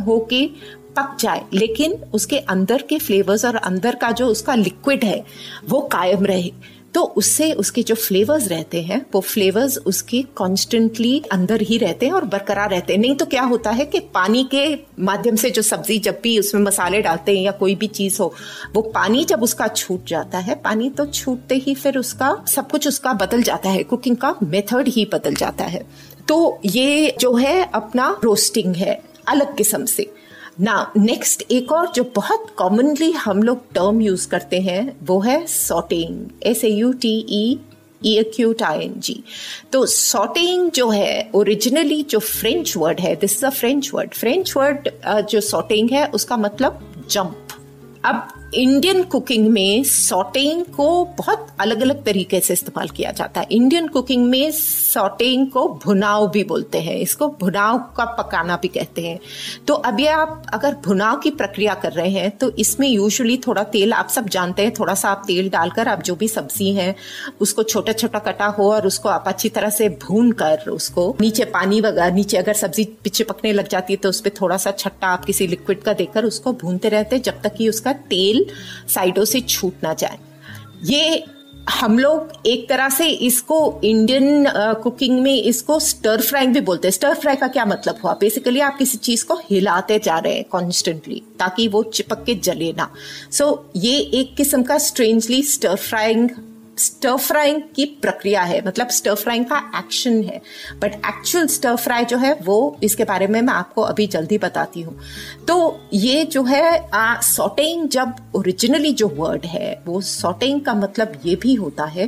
पक 0.98 1.18
जाए, 1.20 1.46
लेकिन 1.54 1.94
उसके 2.14 2.38
अंदर 2.38 2.82
के 2.82 3.00
फ्लेवर्स 3.00 3.46
और 3.46 3.56
अंदर 3.56 3.96
का 3.96 4.12
जो 4.12 4.28
उसका 4.28 4.56
लिक्विड 4.56 5.04
है, 5.04 5.26
वो 5.70 5.82
कायम 5.82 6.26
रहे। 6.26 6.52
तो 6.94 7.02
उससे 7.02 7.54
उसके 7.54 7.84
जो 7.84 7.96
फ्लेवर्स 7.96 8.48
रहते 8.48 8.82
हैं, 8.82 9.06
वो 9.14 9.22
फ्लेवर्स 9.22 9.78
उसके 9.78 10.22
कॉन्स्टेंटली 10.22 11.24
अंदर 11.32 11.62
ही 11.62 11.78
रहते 11.78 12.06
हैं 12.06 12.14
और 12.14 12.26
बरकरार 12.26 12.70
रहते 12.70 12.94
हैं। 12.94 13.00
नहीं 13.00 13.16
तो 13.16 13.26
क्या 13.26 13.44
होता 13.44 13.72
है 13.72 13.86
कि 13.86 14.00
पानी 14.00 14.44
के 14.44 14.80
माध्यम 15.00 15.36
से 15.36 15.50
जो 15.50 15.62
सब्ज़ी 15.62 16.00
जब 16.00 16.20
भी 16.24 16.40
उसमें 16.40 16.62
मसाले 16.62 17.02
डालते 17.02 17.38
हैं 17.38 17.44
या 17.44 17.52
कोई 17.52 17.76
भी 17.76 17.88
चीज़ 17.88 18.18
हो, 18.22 18.34
वो 18.74 18.82
पानी 18.82 19.26
जब 19.26 19.44
उसका 19.44 19.68
छूट 19.68 20.06
जाता 20.06 20.38
है, 20.38 20.56
पानी 20.56 20.90
तो 20.90 21.06
छूटते 21.06 21.56
ही 21.56 21.76
फिर 21.76 21.98
उसका 21.98 22.46
सब 22.48 22.72
कुछ 22.72 22.88
उसका 22.88 23.14
बदल 23.14 23.42
जाता 23.42 23.70
है 23.70 23.84
कुकिंग 23.84 24.18
का 24.18 24.36
मेथड 24.44 24.88
ही 24.88 25.06
बदल 25.14 25.34
जाता 25.34 25.64
है। 25.64 25.86
तो 26.28 26.60
ये 26.66 27.16
जो 27.20 27.34
है 27.34 27.70
अपना 27.74 28.20
रोस्टिंग 28.24 28.76
है, 28.76 29.02
अलग 29.28 29.58
किस्म 29.58 29.86
से। 29.86 30.14
ना 30.62 30.92
नेक्स्ट 30.98 31.44
एक 31.52 31.72
और 31.72 31.92
जो 31.92 32.04
बहुत 32.16 32.48
कॉमनली 32.58 33.12
हम 33.12 33.44
लोग 33.44 33.58
टर्म 33.74 34.02
यूज़ 34.02 34.28
करते 34.28 34.60
हैं, 34.60 34.98
वो 35.04 35.20
है 35.20 35.48
sauteing 35.48 36.26
S 36.44 36.64
A 36.64 36.70
U 36.70 36.94
T 36.94 37.26
E 37.30 37.60
acute 38.06 38.62
I 38.64 38.80
N 38.80 38.94
G 38.98 39.24
तो 39.72 39.86
सॉटिंग 39.86 40.72
जो 40.72 40.90
है 40.90 41.30
ओरिजिनली 41.36 42.04
जो 42.04 42.20
फ्रेंच 42.20 42.78
वर्ड 42.78 43.00
है 43.00 43.16
this 43.16 43.38
is 43.38 43.46
a 43.46 43.50
French 43.50 43.92
word 43.94 44.14
French 44.14 44.54
word 44.58 44.90
जो 45.08 45.42
सॉटिंग 45.42 45.90
है, 45.92 46.06
उसका 46.08 46.38
मतलब 46.38 47.06
जंप 47.10 47.48
अब 48.06 48.28
इंडियन 48.54 49.02
कुकिंग 49.04 49.48
में 49.50 49.84
सॉटेइंग 49.84 50.64
को 50.76 51.06
बहुत 51.18 51.48
अलग 51.60 51.82
अलग 51.82 52.04
तरीके 52.04 52.40
से 52.40 52.54
इस्तेमाल 52.54 52.88
किया 52.88 53.12
जाता 53.12 53.42
है। 53.42 53.48
इंडियन 53.52 53.88
कुकिंग 53.88 54.26
में 54.30 54.52
सॉटेइंग 54.52 55.48
को 55.48 55.68
भुनाव 55.84 56.28
भी 56.30 56.44
बोलते 56.44 56.80
हैं। 56.80 56.96
इसको 56.96 57.28
भुनाव 57.42 57.78
का 57.98 58.06
पकाना 58.16 58.58
भी 58.62 58.68
कहते 58.68 59.02
हैं। 59.02 59.20
तो 59.68 59.74
अभी 59.74 60.08
आप 60.08 60.44
अगर 60.54 60.76
भुनाव 60.86 61.18
की 61.18 61.32
प्रक्रिया 61.32 61.74
कर 61.74 61.92
रहे 61.92 62.10
हैं 62.10 62.32
तो 62.38 62.50
इसमें 62.56 62.88
यूजुअली 62.88 63.38
थोड़ा 63.38 63.64
तेल, 63.66 63.94
आप 63.94 64.10
सब 64.10 64.28
जानते 64.30 64.64
हैं, 64.64 64.74
थोड़ा 64.74 64.94
सा 64.94 65.10
आप 65.10 65.24
तेल 65.28 65.50
डालकर 65.50 65.88
आप 65.88 66.02
जो 66.02 66.16
भी 66.16 66.28
सब्ज़ी 66.28 66.74
है, 66.74 66.96
उसको 67.42 67.64
छोटा 67.64 67.94
छोटा 67.94 68.20
कटा 68.20 68.48
हो 68.50 68.72
और 68.74 68.88
उसको 68.88 69.10
आप 69.10 69.28
अच्छी 69.28 69.50
तरह 69.50 69.70
से 69.70 69.90
भून 70.04 70.32
कर 70.34 70.70
उसको 70.70 71.16
नीचे 71.22 71.46
पानी 71.48 71.82
वगैरह, 71.82 72.14
नीचे 72.16 72.38
अगर 72.38 72.54
सब्ज़ी 72.56 72.84
पीछे 73.04 73.24
पकने 73.24 73.54
लग 73.54 73.68
जाती 73.68 73.94
है 73.94 73.98
तो 73.98 74.10
उस 74.10 74.22
पर 74.22 74.30
थोड़ा 74.42 74.58
सा 74.58 74.72
छट्टा 74.74 75.08
आप 75.08 75.26
किसी 75.26 75.48
लिक्विड 75.48 75.82
का 75.82 75.94
देकर 75.94 76.26
उसको 76.26 76.54
भूनते 76.54 76.90
रहते 76.90 77.16
हैं। 77.16 77.24
जब 77.24 77.42
तक 77.44 77.56
कि 77.56 77.70
उसका 77.70 77.94
तेल 77.94 78.41
साइडों 78.88 79.26
से 79.26 79.42
छूट 79.42 79.84
ना 79.84 79.94
जाए। 79.94 80.18
ये 80.84 81.24
हम 81.70 81.98
लोग 82.00 82.48
एक 82.48 82.68
तरह 82.70 82.90
से 82.90 83.08
इसको 83.08 83.80
इंडियन 83.84 84.46
कुकिंग 84.84 85.20
में 85.20 85.44
इसको 85.44 85.80
स्टर 85.80 86.22
फ्राइंग 86.22 86.54
भी 86.54 86.62
बोलते 86.62 86.88
हैं। 86.88 86.92
स्टर 86.92 87.14
फ्राई 87.14 87.36
का 87.36 87.48
क्या 87.48 87.66
मतलब 87.66 88.00
हुआ? 88.04 88.14
बेसिकली 88.14 88.60
आप 88.60 88.78
किसी 88.78 88.98
चीज़ 88.98 89.26
को 89.26 89.36
हिलाते 89.50 90.00
जा 90.00 90.18
रहे 90.20 90.34
हैं 90.34 90.44
कॉन्स्टेंटली 90.52 91.22
ताकि 91.40 91.68
वो 91.68 91.84
चिपक 91.84 92.24
के 92.26 92.36
जले 92.36 92.72
ना। 92.78 92.92
सो 93.32 93.46
so, 93.46 93.84
ये 93.84 94.00
एक 94.00 94.36
किस्म 94.36 94.64
का 94.64 94.78
strangely 94.78 95.44
stir 95.44 95.76
frying 95.76 96.30
stir 96.78 97.16
frying 97.16 97.62
की 97.76 97.86
प्रक्रिया 97.86 98.44
है। 98.44 98.68
मतलब 98.68 98.90
स्टर 98.90 99.16
फ्राइंग 99.16 99.46
का 99.46 99.72
एक्शन 99.78 100.24
है। 100.24 100.42
बट 100.82 100.94
एक्चुअल 100.94 101.48
स्टर 101.48 101.76
फ्राई 101.76 102.06
जो 102.06 102.18
है, 102.18 102.34
वो 102.34 102.78
इसके 102.84 103.04
बारे 103.04 103.28
में 103.28 103.42
मैं 103.42 103.54
आपको 103.54 103.82
अभी 103.82 104.08
जल्दी 104.08 104.38
बताती 104.38 104.82
हूँ। 104.82 105.00
तो 105.48 105.82
ये 105.94 106.26
जो 106.26 106.44
है 106.44 106.90
सॉटेइंग 107.22 107.90
जब 107.90 108.14
ओरिजिनली 108.36 108.94
जो 108.94 109.08
वर्ड 109.08 109.46
है, 109.46 109.82
वो 109.86 110.02
सॉटेइंग 110.02 110.62
का 110.62 110.74
मतलब 110.74 111.20
ये 111.26 111.36
भी 111.36 111.54
होता 111.54 111.86
है 111.86 112.08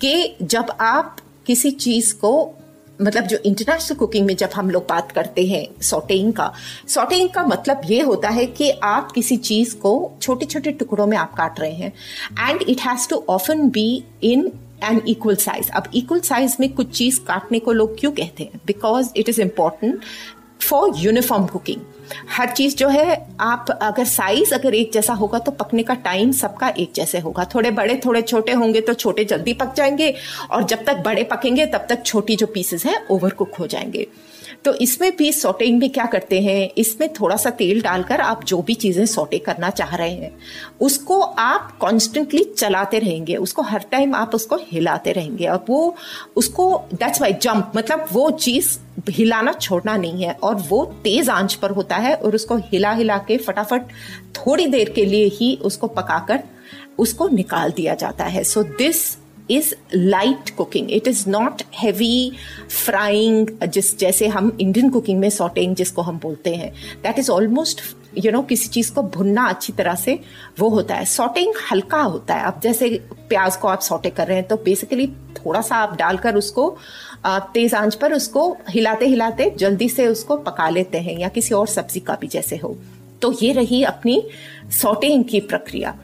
कि 0.00 0.36
जब 0.42 0.66
आप 0.80 1.16
किसी 1.46 1.70
चीज़ 1.70 2.14
को 2.14 2.54
मतलब 3.02 3.24
जो 3.24 3.36
इंटरनेशनल 3.36 3.98
कुकिंग 3.98 4.26
में 4.26 4.34
जब 4.36 4.50
हम 4.54 4.70
लोग 4.70 4.86
बात 4.88 5.12
करते 5.12 5.46
हैं 5.46 5.66
सॉटेइंग 5.82 6.32
का 6.32 6.52
सॉटेइंग 6.88 7.30
का 7.30 7.44
मतलब 7.46 7.80
ये 7.84 8.00
होता 8.02 8.28
है 8.28 8.46
कि 8.46 8.70
आप 8.84 9.12
किसी 9.12 9.36
चीज़ 9.36 9.76
को 9.76 9.92
छोटे 10.22 10.46
छोटे 10.46 10.72
टुकड़ों 10.72 11.06
में 11.06 11.16
आप 11.16 11.34
काट 11.34 11.60
रहे 11.60 11.72
हैं 11.72 11.92
and 12.50 12.62
it 12.62 12.80
has 12.80 13.08
to 13.08 13.24
often 13.28 13.68
be 13.70 13.86
in 14.22 14.50
an 14.84 15.02
equal 15.08 15.36
size 15.36 15.70
अब 15.70 15.90
इक्वल 15.94 16.20
साइज़ 16.20 16.56
में 16.60 16.72
कुछ 16.72 16.90
चीज़ 16.90 17.20
काटने 17.20 17.58
को 17.58 17.72
लोग 17.72 17.98
क्यों 18.00 18.12
कहते 18.12 18.42
हैं? 18.42 18.60
Because 18.66 19.10
it 19.16 19.28
is 19.28 19.40
important 19.40 20.00
for 20.60 20.92
uniform 20.96 21.46
cooking 21.46 21.80
हर 22.30 22.50
चीज़ 22.50 22.76
जो 22.76 22.88
है, 22.88 23.26
आप 23.40 23.70
अगर 23.82 24.04
साइज़ 24.04 24.54
अगर 24.54 24.74
एक 24.74 24.90
जैसा 24.92 25.12
होगा 25.12 25.38
तो 25.38 25.52
पकने 25.52 25.82
का 25.82 25.94
टाइम 25.94 26.32
सबका 26.32 26.68
एक 26.68 26.92
जैसे 26.94 27.18
होगा। 27.18 27.44
थोड़े 27.54 27.70
बड़े, 27.70 28.00
थोड़े 28.04 28.22
छोटे 28.22 28.52
होंगे 28.52 28.80
तो 28.80 28.94
छोटे 28.94 29.24
जल्दी 29.24 29.54
पक 29.54 29.74
जाएँगे 29.74 30.14
और 30.50 30.64
जब 30.64 30.84
तक 30.84 31.02
बड़े 31.04 31.24
पकेंगे, 31.24 31.66
तब 31.66 31.86
तक 31.88 32.04
छोटी 32.04 32.36
जो 32.36 32.46
पीसेस 32.46 32.86
है 32.86 33.04
ओवर 33.10 33.30
कुक 33.30 33.54
हो 33.54 33.66
जाएँगे। 33.66 34.06
तो 34.64 34.72
इसमें 34.74 35.16
भी 35.16 35.32
सोटिंग 35.32 35.78
में 35.78 35.90
क्या 35.90 36.04
करते 36.04 36.40
हैं? 36.40 36.70
इसमें 36.78 37.12
थोड़ा 37.12 37.36
सा 37.36 37.50
तेल 37.50 37.80
डालकर 37.82 38.20
आप 38.20 38.44
जो 38.44 38.60
भी 38.62 38.74
चीज़ें 38.74 39.04
सोटे 39.06 39.38
करना 39.38 39.70
चाह 39.70 39.94
रहे 39.96 40.10
हैं, 40.10 40.30
उसको 40.80 41.20
आप 41.20 41.78
कॉन्स्टेंटली 41.80 42.44
चलाते 42.44 42.98
रहेंगे। 42.98 43.36
उसको 43.36 43.62
हर 43.62 43.84
टाइम 43.90 44.14
आप 44.14 44.34
उसको 44.34 44.56
हिलाते 44.56 45.12
रहेंगे। 45.12 45.46
अब 45.46 45.64
वो, 45.68 45.96
उसको 46.36 46.84
दैट्स 46.94 47.20
वाई 47.20 47.32
जंप 47.32 47.72
मतलब 47.76 48.06
वो 48.12 48.30
चीज़ 48.30 48.78
हिलाना 49.10 49.52
छोड़ना 49.52 49.96
नहीं 49.96 50.24
है 50.24 50.32
और 50.32 50.54
वो 50.68 50.84
तेज 51.04 51.28
आँच 51.28 51.54
पर 51.54 51.70
होता 51.70 51.96
है 51.96 52.14
और 52.14 52.34
उसको 52.34 52.56
हिला 52.56 52.92
हिला 52.92 53.18
के 53.18 53.36
फटाफट 53.36 53.82
थोड़ी 54.36 54.66
देर 54.66 54.90
के 54.90 55.04
लिए 55.04 55.28
ही 55.28 55.54
उसको 55.62 55.86
पकाकर 55.86 56.42
उसको 56.98 57.28
निकाल 57.28 57.70
दिया 57.70 57.94
जाता 57.94 58.24
है। 58.24 58.44
So 58.44 58.62
this 58.62 59.19
is 59.50 59.74
light 59.94 60.50
cooking 60.56 60.90
it 60.90 61.08
is 61.08 61.28
not 61.28 61.62
heavy 61.74 62.32
frying 62.84 63.48
जिस 63.64 63.98
जैसे 63.98 64.28
हम 64.28 64.56
इंडियन 64.60 64.90
कुकिंग 64.90 65.20
में 65.20 65.30
सॉटिंग 65.30 65.74
जिसको 65.76 66.02
हम 66.02 66.18
बोलते 66.18 66.54
हैं। 66.54 66.72
That 67.02 67.18
is 67.18 67.30
almost 67.30 67.80
you 68.18 68.32
know 68.32 68.42
किसी 68.42 68.68
चीज़ 68.68 68.92
को 68.92 69.02
भुनना 69.02 69.46
अच्छी 69.48 69.72
तरह 69.72 69.94
से 69.94 70.18
वो 70.58 70.68
होता 70.68 70.94
है। 70.94 71.04
सॉटिंग 71.04 71.52
हल्का 71.70 72.00
होता 72.02 72.34
है। 72.34 72.44
अब 72.46 72.60
जैसे 72.62 72.88
प्याज 73.28 73.56
को 73.56 73.68
आप 73.68 73.80
सॉटे 73.80 74.10
कर 74.10 74.26
रहे 74.26 74.36
हैं 74.36 74.46
तो 74.48 74.56
बेसिकली 74.56 75.06
थोड़ा 75.36 75.60
सा 75.60 75.76
आप 75.76 75.96
डालकर 75.96 76.36
उसको 76.36 76.76
तेज 77.26 77.74
आँच 77.74 77.94
पर 77.94 78.12
उसको 78.12 78.56
हिलाते 78.68 79.06
हिलाते 79.06 79.50
जल्दी 79.58 79.88
से 79.88 80.06
उसको 80.06 80.36
पका 80.36 80.68
लेते 80.68 80.98
हैं 80.98 81.18
या 81.18 81.28
किसी 81.28 81.54
और 81.54 81.66
सब्ज़ी 81.66 82.00
का 82.00 82.16
भी 82.20 82.26
जैसे 82.26 82.56
हो। 82.56 82.76
तो 83.22 83.32
ये 83.42 83.52
रही 83.52 83.82
अपनी 83.84 84.22
सॉटिंग 84.72 85.24
की 85.24 85.40
प्रक्रिया। 85.40 85.94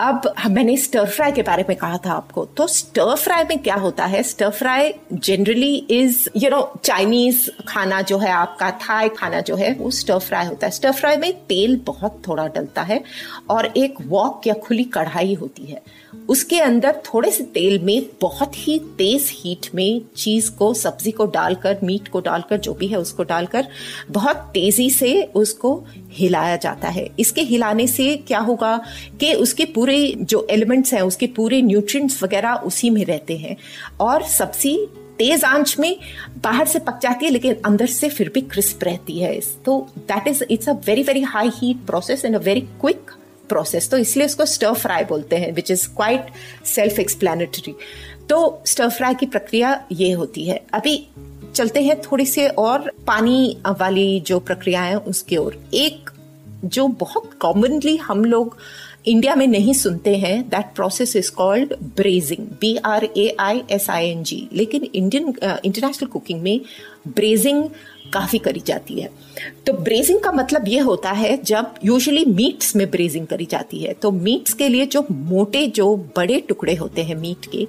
अब 0.00 0.34
मैंने 0.50 0.76
स्टर 0.76 1.06
फ्राई 1.06 1.32
के 1.32 1.42
बारे 1.42 1.64
में 1.68 1.78
कहा 1.78 1.98
था 1.98 2.12
आपको। 2.12 2.44
तो 2.44 2.66
स्टर 2.66 3.14
फ्राई 3.14 3.44
में 3.44 3.58
क्या 3.58 3.74
होता 3.74 4.06
है? 4.06 4.22
Stir 4.22 4.50
fry 4.50 4.92
generally 5.12 5.74
is 5.76 6.28
you 6.36 6.50
know 6.50 6.80
Chinese 6.84 7.50
खाना 7.68 8.02
जो 8.02 8.18
है, 8.18 8.30
आपका 8.30 8.70
थाई 8.70 9.08
खाना 9.08 9.40
जो 9.40 9.56
है, 9.56 9.74
वो 9.74 9.90
स्टर 9.90 10.18
फ्राई 10.18 10.46
होता 10.46 10.66
है। 10.66 10.70
स्टर 10.70 10.92
फ्राई 10.92 11.16
में 11.16 11.32
तेल 11.32 11.80
बहुत 11.84 12.22
थोड़ा 12.28 12.46
डलता 12.46 12.82
है 12.82 13.04
और 13.50 13.66
एक 13.66 13.94
वॉक 14.06 14.46
या 14.46 14.54
खुली 14.54 14.84
कढ़ाई 14.84 15.34
होती 15.34 15.62
है। 15.62 15.82
उसके 16.28 16.60
अंदर 16.60 16.92
थोड़े 16.92 17.30
से 17.30 17.44
तेल 17.44 17.78
में, 17.78 18.06
बहुत 18.20 18.52
ही 18.56 18.78
तेज 18.78 19.32
हीट 19.34 19.66
में 19.74 20.00
चीज़ 20.16 20.50
को, 20.50 20.74
सब्ज़ी 20.74 21.10
को 21.10 21.26
डालकर 21.26 21.78
मीट 21.82 22.08
को 22.08 22.20
डालकर, 22.20 22.56
जो 22.56 22.74
भी 22.74 22.86
है, 22.86 22.98
उसको 22.98 23.22
डालकर, 23.22 23.68
बहुत 24.10 24.36
तेज़ी 24.36 24.90
से 24.90 25.22
उसको 25.22 25.84
हिलाया 26.18 26.56
जाता 26.56 26.88
है। 26.88 27.08
इसके 27.18 27.42
हिलाने 27.42 27.86
से 27.86 28.14
क्या 28.28 28.38
होगा 28.40 28.76
कि 29.20 29.32
उसके 29.34 29.64
पूरे 29.64 30.14
जो 30.20 30.46
एलिमेंट्स 30.50 30.94
हैं, 30.94 31.02
उसके 31.02 31.26
पूरे 31.26 31.62
न्यूट्रिएंट्स 31.62 32.22
वगैरह 32.22 32.54
उसी 32.64 32.90
में 32.90 33.04
रहते 33.04 33.36
हैं। 33.36 33.56
और 34.00 34.22
सब्ज़ी 34.28 34.76
तेज 35.18 35.44
आँच 35.44 35.76
में 35.78 35.96
बाहर 36.42 36.66
से 36.66 36.78
पक 36.78 36.98
जाती 37.02 37.26
है, 37.26 37.30
लेकिन 37.32 37.56
अंदर 37.66 37.86
से 37.86 38.08
फिर 38.08 38.30
भी 38.34 38.40
क्रिस्प 38.40 38.84
रहती 38.84 39.18
है। 39.18 39.38
तो 39.64 39.78
that 39.98 40.28
is 40.28 40.42
it's 40.50 40.68
a 40.68 40.72
very 40.86 41.02
very 41.02 41.22
high 41.22 41.50
heat 41.54 41.86
process 41.86 42.24
and 42.24 42.36
a 42.36 42.38
very 42.38 42.60
quick 42.80 43.10
process 43.48 43.88
तो 43.90 43.98
इसलिए 43.98 44.26
उसको 44.26 44.44
स्टर 44.44 44.72
फ्राई 44.74 45.04
बोलते 45.04 45.36
हैं 45.36 45.52
which 45.52 45.70
is 45.70 45.88
quite 45.88 46.26
self 46.66 46.98
explanatory 46.98 47.74
तो 48.28 48.62
स्टर 48.66 48.88
फ्राई 48.88 49.14
की 49.14 49.26
प्रक्रिया 49.26 49.70
ये 49.92 50.10
होती 50.12 50.44
है। 50.44 50.60
अभी 50.72 50.96
चलते 51.58 51.82
हैं 51.82 52.00
थोड़ी 52.02 52.26
से 52.26 52.46
और 52.58 52.90
पानी 53.06 53.56
वाली 53.80 54.08
जो 54.26 54.38
प्रक्रिया 54.40 54.82
है 54.82 54.98
उसकी 54.98 55.36
ओर। 55.36 55.56
एक 55.74 56.10
जो 56.64 56.86
बहुत 57.00 57.30
कॉमनली 57.40 57.96
हम 57.96 58.24
लोग 58.24 58.56
इंडिया 59.06 59.34
में 59.34 59.46
नहीं 59.46 59.72
सुनते 59.74 60.16
हैं 60.16 60.40
that 60.48 60.74
process 60.76 61.14
is 61.16 61.30
called 61.32 61.74
braising 61.96 62.46
B 62.60 62.74
R 62.86 63.04
A 63.04 63.36
I 63.40 63.62
S 63.70 63.88
I 63.90 64.08
N 64.08 64.22
G 64.22 64.48
लेकिन 64.52 64.84
इंडियन 64.84 65.34
इंटरनेशनल 65.64 66.08
कुकिंग 66.08 66.42
में 66.42 66.60
ब्रेजिंग 67.08 67.64
काफ़ी 68.12 68.38
करी 68.38 68.62
जाती 68.66 69.00
है। 69.00 69.10
तो 69.66 69.72
ब्रेजिंग 69.72 70.20
का 70.20 70.32
मतलब 70.32 70.68
ये 70.68 70.78
होता 70.80 71.10
है 71.12 71.36
जब 71.42 71.74
यूजुअली 71.84 72.24
मीट्स 72.24 72.74
में 72.76 72.90
ब्रेजिंग 72.90 73.26
करी 73.26 73.46
जाती 73.50 73.78
है। 73.78 73.92
तो 73.92 74.10
मीट्स 74.10 74.54
के 74.54 74.68
लिए 74.68 74.86
जो 74.86 75.04
मोटे, 75.10 75.66
जो 75.66 75.96
बड़े 76.16 76.40
टुकड़े 76.40 76.74
होते 76.74 77.02
हैं 77.02 77.16
मीट 77.16 77.46
के, 77.52 77.66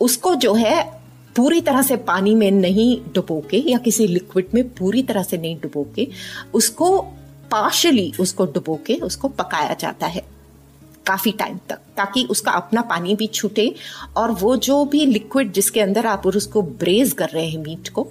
उसको 0.00 0.34
जो 0.34 0.54
है 0.54 1.05
पूरी 1.36 1.60
तरह 1.60 1.82
से 1.82 1.96
पानी 1.96 2.34
में 2.34 2.50
नहीं 2.50 3.00
डुबो 3.14 3.44
के 3.50 3.56
या 3.56 3.78
किसी 3.78 4.06
लिक्विड 4.06 4.46
में 4.54 4.68
पूरी 4.68 5.02
तरह 5.02 5.22
से 5.22 5.38
नहीं 5.38 5.60
डुबो 5.60 5.86
के 5.96 6.08
उसको 6.54 7.00
पार्शली 7.50 8.12
उसको 8.20 8.46
डुबो 8.46 8.80
के 8.86 8.94
उसको 8.94 9.28
पकाया 9.28 9.74
जाता 9.80 10.06
है 10.06 10.36
काफ़ी 11.06 11.32
टाइम 11.32 11.58
तक, 11.68 11.76
ताकि 11.76 12.24
उसका 12.30 12.52
अपना 12.52 12.82
पानी 12.82 13.14
भी 13.14 13.26
छूटे 13.26 13.74
और 14.16 14.30
वो 14.30 14.56
जो 14.56 14.84
भी 14.84 15.06
लिक्विड 15.06 15.52
जिसके 15.52 15.80
अंदर 15.80 16.06
आप 16.06 16.26
उसको 16.26 16.62
ब्रेज 16.62 17.12
कर 17.12 17.28
रहे 17.28 17.48
हैं 17.48 17.58
मीट 17.58 17.88
को, 17.88 18.08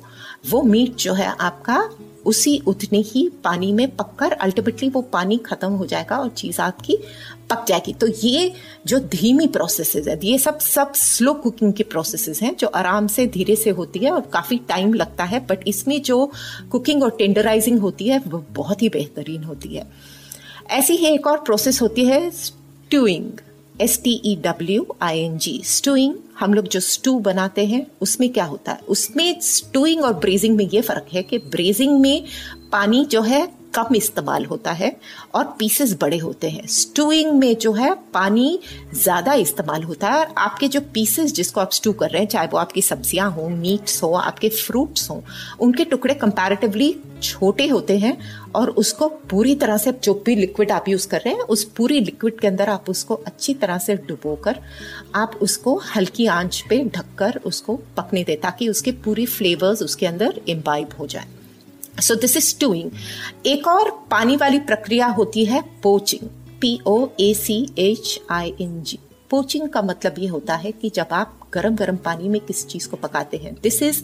वो 0.49 0.61
मीट 0.61 0.95
जो 0.95 1.13
है 1.13 1.35
आपका 1.39 1.89
उसी 2.25 2.57
उतने 2.67 2.99
ही 3.05 3.27
पानी 3.43 3.71
में 3.73 3.95
पककर 3.95 4.31
अल्टीमेटली 4.33 4.89
वो 4.89 5.01
पानी 5.13 5.37
खत्म 5.45 5.71
हो 5.71 5.85
जाएगा 5.85 6.17
और 6.17 6.29
चीज़ 6.29 6.61
आपकी 6.61 6.97
पक 7.49 7.65
जाएगी। 7.67 7.93
तो 7.93 8.07
ये 8.07 8.51
जो 8.87 8.99
धीमी 8.99 9.47
प्रोसेसेस 9.47 10.07
है, 10.07 10.19
ये 10.23 10.37
सब 10.37 10.59
सब 10.59 10.93
स्लो 10.93 11.33
कुकिंग 11.33 11.73
की 11.73 11.83
प्रोसेसेस 11.85 12.41
हैं 12.41 12.55
जो 12.55 12.67
आराम 12.75 13.07
से 13.07 13.25
धीरे 13.27 13.55
से 13.55 13.69
होती 13.71 13.99
है 13.99 14.11
और 14.11 14.21
काफ़ी 14.33 14.57
टाइम 14.69 14.93
लगता 14.93 15.23
है 15.23 15.39
बट 15.47 15.67
इसमें 15.67 16.01
जो 16.01 16.25
कुकिंग 16.71 17.03
और 17.03 17.15
टेंडराइजिंग 17.17 17.79
होती 17.79 18.07
है, 18.07 18.19
वो 18.19 18.45
बहुत 18.51 18.81
ही 18.81 18.89
बेहतरीन 18.89 19.43
होती 19.43 19.75
है। 19.75 19.87
ऐसी 20.71 20.95
ही 20.95 21.07
एक 21.07 21.27
और 21.27 21.37
प्रोसेस 21.37 21.81
होती 21.81 22.05
है 22.05 22.29
stewing 22.33 23.31
S 23.81 23.99
T 24.03 24.21
E 24.25 24.35
W 24.43 24.85
I 25.01 25.19
N 25.19 25.37
G 25.37 25.61
stewing 25.65 26.15
हम 26.39 26.53
लोग 26.53 26.67
जो 26.67 26.79
स्टू 26.79 27.19
बनाते 27.19 27.65
हैं, 27.65 27.87
उसमें 28.01 28.33
क्या 28.33 28.45
होता 28.45 28.71
है? 28.71 28.79
उसमें 28.87 29.39
स्टूइंग 29.41 30.03
और 30.03 30.13
ब्रेजिंग 30.13 30.57
में 30.57 30.69
ये 30.69 30.81
फ़र्क 30.81 31.05
है 31.13 31.23
कि 31.23 31.37
ब्रेजिंग 31.37 32.01
में 32.01 32.23
पानी 32.71 33.05
जो 33.05 33.21
है 33.21 33.64
कम 33.75 33.95
इस्तेमाल 33.95 34.45
होता 34.45 34.71
है 34.71 34.95
और 35.35 35.45
पीसेस 35.59 35.95
बड़े 36.01 36.17
होते 36.17 36.49
हैं। 36.49 36.65
स्टूइंग 36.69 37.31
में 37.33 37.55
जो 37.57 37.71
है, 37.73 37.93
पानी 38.13 38.59
ज़्यादा 38.93 39.33
इस्तेमाल 39.35 39.83
होता 39.83 40.09
है 40.09 40.19
और 40.19 40.33
आपके 40.37 40.67
जो 40.67 40.81
पीसेस 40.93 41.33
जिसको 41.33 41.61
आप 41.61 41.71
स्टू 41.71 41.93
कर 41.93 42.09
रहे 42.09 42.21
हैं, 42.21 42.29
चाहे 42.29 42.47
वो 42.47 42.57
आपकी 42.57 42.81
सब्ज़ियाँ 42.81 43.29
हों 43.31 43.49
मीट्स 43.49 44.01
हों, 44.03 44.17
आपके 44.19 44.49
फ्रूट्स 44.51 45.09
हों, 45.09 45.21
उनके 45.61 45.85
टुकड़े 45.85 46.13
कंपैरेटिवली 46.15 46.95
छोटे 47.23 47.67
होते 47.67 47.97
हैं 47.97 48.17
और 48.55 48.69
उसको 48.71 49.07
पूरी 49.29 49.55
तरह 49.55 49.77
से 49.77 49.91
जो 50.03 50.13
भी 50.25 50.35
लिक्विड 50.35 50.71
आप 50.71 50.89
यूज़ 50.89 51.07
कर 51.07 51.21
रहे 51.21 51.33
हैं, 51.33 51.41
उस 51.41 51.63
पूरी 51.77 51.99
लिक्विड 51.99 52.39
के 52.39 52.47
अंदर 52.47 52.69
आप 52.69 52.89
उसको 52.89 53.15
अच्छी 53.15 53.53
तरह 53.53 53.77
से 53.77 53.95
डुबोकर 54.07 54.59
आप 55.15 55.39
उसको 55.41 55.77
हल्की 55.95 56.25
आँच 56.27 56.63
पे 56.69 56.83
ढककर 56.85 57.39
उसको 57.45 57.75
पकने 57.97 58.23
दें 58.23 58.39
ताकि 58.41 58.69
उसके 58.69 58.91
पूरी 59.05 59.25
फ्लेवर्स 59.27 59.81
उसके 59.81 60.05
अंदर 60.05 60.41
इम्बाइब 60.47 60.93
हो 60.99 61.07
जाए। 61.07 61.27
सो 62.01 62.15
दिस 62.15 62.37
इज़ 62.37 62.45
स्टूइंग 62.45 62.91
एक 63.45 63.67
और 63.67 64.07
पानी 64.11 64.35
वाली 64.35 64.59
प्रक्रिया 64.59 65.07
होती 65.07 65.45
है 65.45 65.61
poaching 65.83 66.29
P 66.61 66.79
O 66.87 67.07
A 67.19 67.33
C 67.33 67.69
H 67.77 68.19
I 68.29 68.53
N 68.61 68.83
G 68.83 68.99
poaching 69.29 69.69
का 69.69 69.81
मतलब 69.81 70.15
ये 70.19 70.27
होता 70.27 70.55
है 70.55 70.71
कि 70.71 70.89
जब 70.89 71.07
आप 71.11 71.39
गरम 71.53 71.75
गरम 71.75 71.95
पानी 71.95 72.29
में 72.29 72.41
किस 72.41 72.67
चीज़ 72.67 72.87
को 72.89 72.97
पकाते 72.97 73.37
हैं 73.37 73.55
this 73.63 73.81
is 73.83 74.03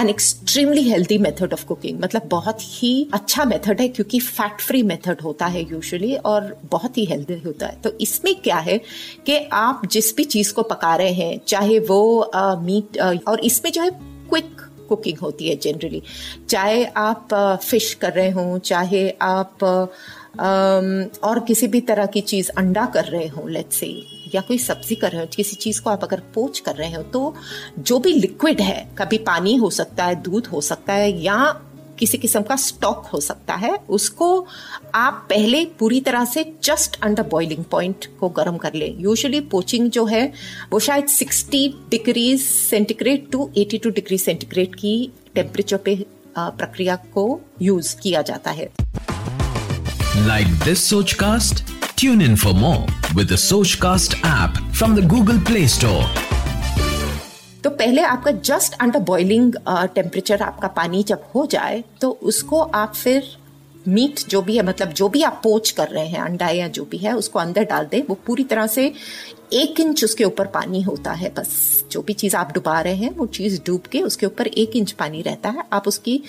an 0.00 0.08
extremely 0.08 0.82
healthy 0.82 1.18
method 1.18 1.52
of 1.52 1.66
cooking 1.66 2.00
मतलब 2.00 2.22
बहुत 2.28 2.58
ही 2.60 3.10
अच्छा 3.14 3.44
मेथड 3.44 3.80
है 3.80 3.88
क्योंकि 3.88 4.20
फैट 4.20 4.60
फ्री 4.60 4.82
मेथड 4.82 5.20
होता 5.20 5.46
है 5.46 5.62
यूजुअली 5.70 6.14
और 6.14 6.60
बहुत 6.70 6.98
ही 6.98 7.04
हेल्दी 7.04 7.42
होता 7.46 7.66
है। 7.66 7.80
तो 7.80 7.92
इसमें 8.00 8.34
क्या 8.34 8.56
है 8.56 8.78
कि 9.26 9.36
आप 9.52 9.82
जिस 9.86 10.16
भी 10.16 10.24
चीज़ 10.24 10.52
को 10.52 10.62
पका 10.62 10.96
रहे 10.96 11.12
हैं, 11.12 11.40
चाहे 11.48 11.78
वो 11.78 12.30
मीट 12.36 12.98
और 13.28 13.40
इसमें 13.40 13.72
जो 13.72 13.82
है 13.82 13.90
क्विक 14.28 14.60
कुकिंग 14.92 15.18
होती 15.18 15.48
है 15.48 15.56
जनरली 15.58 16.02
चाहे 16.48 16.84
आप 16.84 17.34
फ़िश 17.62 17.92
कर 17.94 18.12
रहे 18.12 18.30
हों, 18.30 18.58
चाहे 18.60 19.08
आप 19.22 19.64
और 21.24 21.38
किसी 21.46 21.66
भी 21.66 21.80
तरह 21.82 22.06
की 22.06 22.20
चीज़ 22.22 22.50
अंडा 22.58 22.84
कर 22.86 23.04
रहे 23.04 23.26
हों 23.28 23.48
लेट्स 23.50 23.76
से 23.76 23.86
या 24.34 24.40
कोई 24.40 24.58
सब्ज़ी 24.58 24.94
कर 24.96 25.10
रहे 25.12 25.20
हो, 25.20 25.26
किसी 25.36 25.56
चीज़ 25.56 25.80
को 25.82 25.90
आप 25.90 26.04
अगर 26.04 26.20
पोच 26.34 26.58
कर 26.60 26.74
रहे 26.74 26.92
हो 26.92 27.02
तो 27.04 27.34
जो 27.80 27.98
भी 27.98 28.12
लिक्विड 28.12 28.60
है, 28.60 28.88
कभी 28.98 29.18
पानी 29.26 29.54
हो 29.56 29.70
सकता 29.72 30.04
है, 30.04 30.14
दूध 30.22 30.46
हो 30.46 30.60
सकता 30.62 30.92
है, 30.92 31.10
या 31.22 31.36
किसी 32.02 32.18
किस्म 32.18 32.40
का 32.42 32.54
स्टॉक 32.56 33.06
हो 33.06 33.20
सकता 33.20 33.54
है, 33.54 33.72
उसको 33.88 34.28
आप 34.94 35.26
पहले 35.30 35.64
पूरी 35.78 36.00
तरह 36.00 36.24
से 36.24 36.44
जस्ट 36.64 36.98
अंडर 37.02 37.22
बॉइलिंग 37.22 37.64
पॉइंट 37.64 38.06
को 38.20 38.28
गर्म 38.28 38.56
कर 38.56 38.74
ले। 38.74 38.86
यूजुअली 38.98 39.40
पोचिंग 39.52 39.90
जो 39.90 40.04
है, 40.04 40.32
वो 40.72 40.78
शायद 40.78 41.06
60 41.08 41.68
degree 41.90 42.36
centigrade 42.38 43.30
to 43.30 43.50
82 43.56 43.90
degree 43.90 44.18
centigrade 44.18 44.74
की 44.74 44.94
टेम्परेचर 45.34 45.76
पे 45.76 45.96
प्रक्रिया 46.38 46.96
को 47.14 47.24
यूज़ 47.62 47.94
किया 48.00 48.22
जाता 48.22 48.50
है। 48.50 48.68
Like 50.26 50.58
this 50.64 50.88
Sochcast 51.12 51.64
tune 51.98 52.22
in 52.22 52.36
for 52.36 52.54
more 52.54 53.14
with 53.14 53.36
Sochcast 53.82 54.14
app 54.26 54.62
from 54.74 54.96
the 54.96 55.08
Google 55.08 55.38
Play 55.44 55.66
Store 55.68 56.31
तो 57.64 57.70
पहले 57.70 58.02
आपका 58.02 58.30
जस्ट 58.30 58.74
अंडर 58.80 59.00
बॉइलिंग 59.00 59.54
टेम्परेचर 59.68 60.42
आपका 60.42 60.68
पानी 60.68 61.02
जब 61.02 61.24
हो 61.34 61.46
जाए 61.46 61.84
तो 62.00 62.10
उसको 62.22 62.60
आप 62.60 62.94
फिर 62.94 63.36
मीट 63.88 64.20
जो 64.28 64.42
भी 64.42 64.56
है 64.56 64.62
मतलब 64.62 64.88
जो 64.88 65.08
भी 65.08 65.22
आप 65.22 65.40
पोच 65.42 65.70
कर 65.70 65.88
रहे 65.88 66.06
हैं, 66.06 66.20
अंडा 66.20 66.48
या 66.48 66.68
जो 66.68 66.84
भी 66.84 66.96
है, 66.96 67.16
उसको 67.16 67.38
अंदर 67.38 67.64
डाल 67.64 67.86
दें। 67.86 68.02
वो 68.02 68.14
पूरी 68.26 68.44
तरह 68.44 68.66
से 68.66 68.92
एक 69.52 69.80
इंच 69.80 70.04
उसके 70.04 70.24
ऊपर 70.24 70.46
पानी 70.46 70.82
होता 70.82 71.12
है, 71.12 71.32
बस। 71.34 71.84
जो 71.92 72.02
भी 72.02 72.12
चीज़ 72.12 72.36
आप 72.36 72.52
डुबा 72.52 72.80
रहे 72.80 72.94
हैं, 72.94 73.10
वो 73.10 73.26
चीज़ 73.26 73.60
डूब 73.66 73.80
के 73.82 74.02
उसके 74.02 74.26
ऊपर 74.26 74.46
एक 74.46 74.76
इंच 74.76 74.92
पानी 74.92 75.22
रहता 75.22 75.48
है। 75.48 75.64
आप 75.72 75.88
उसकी 75.88 76.22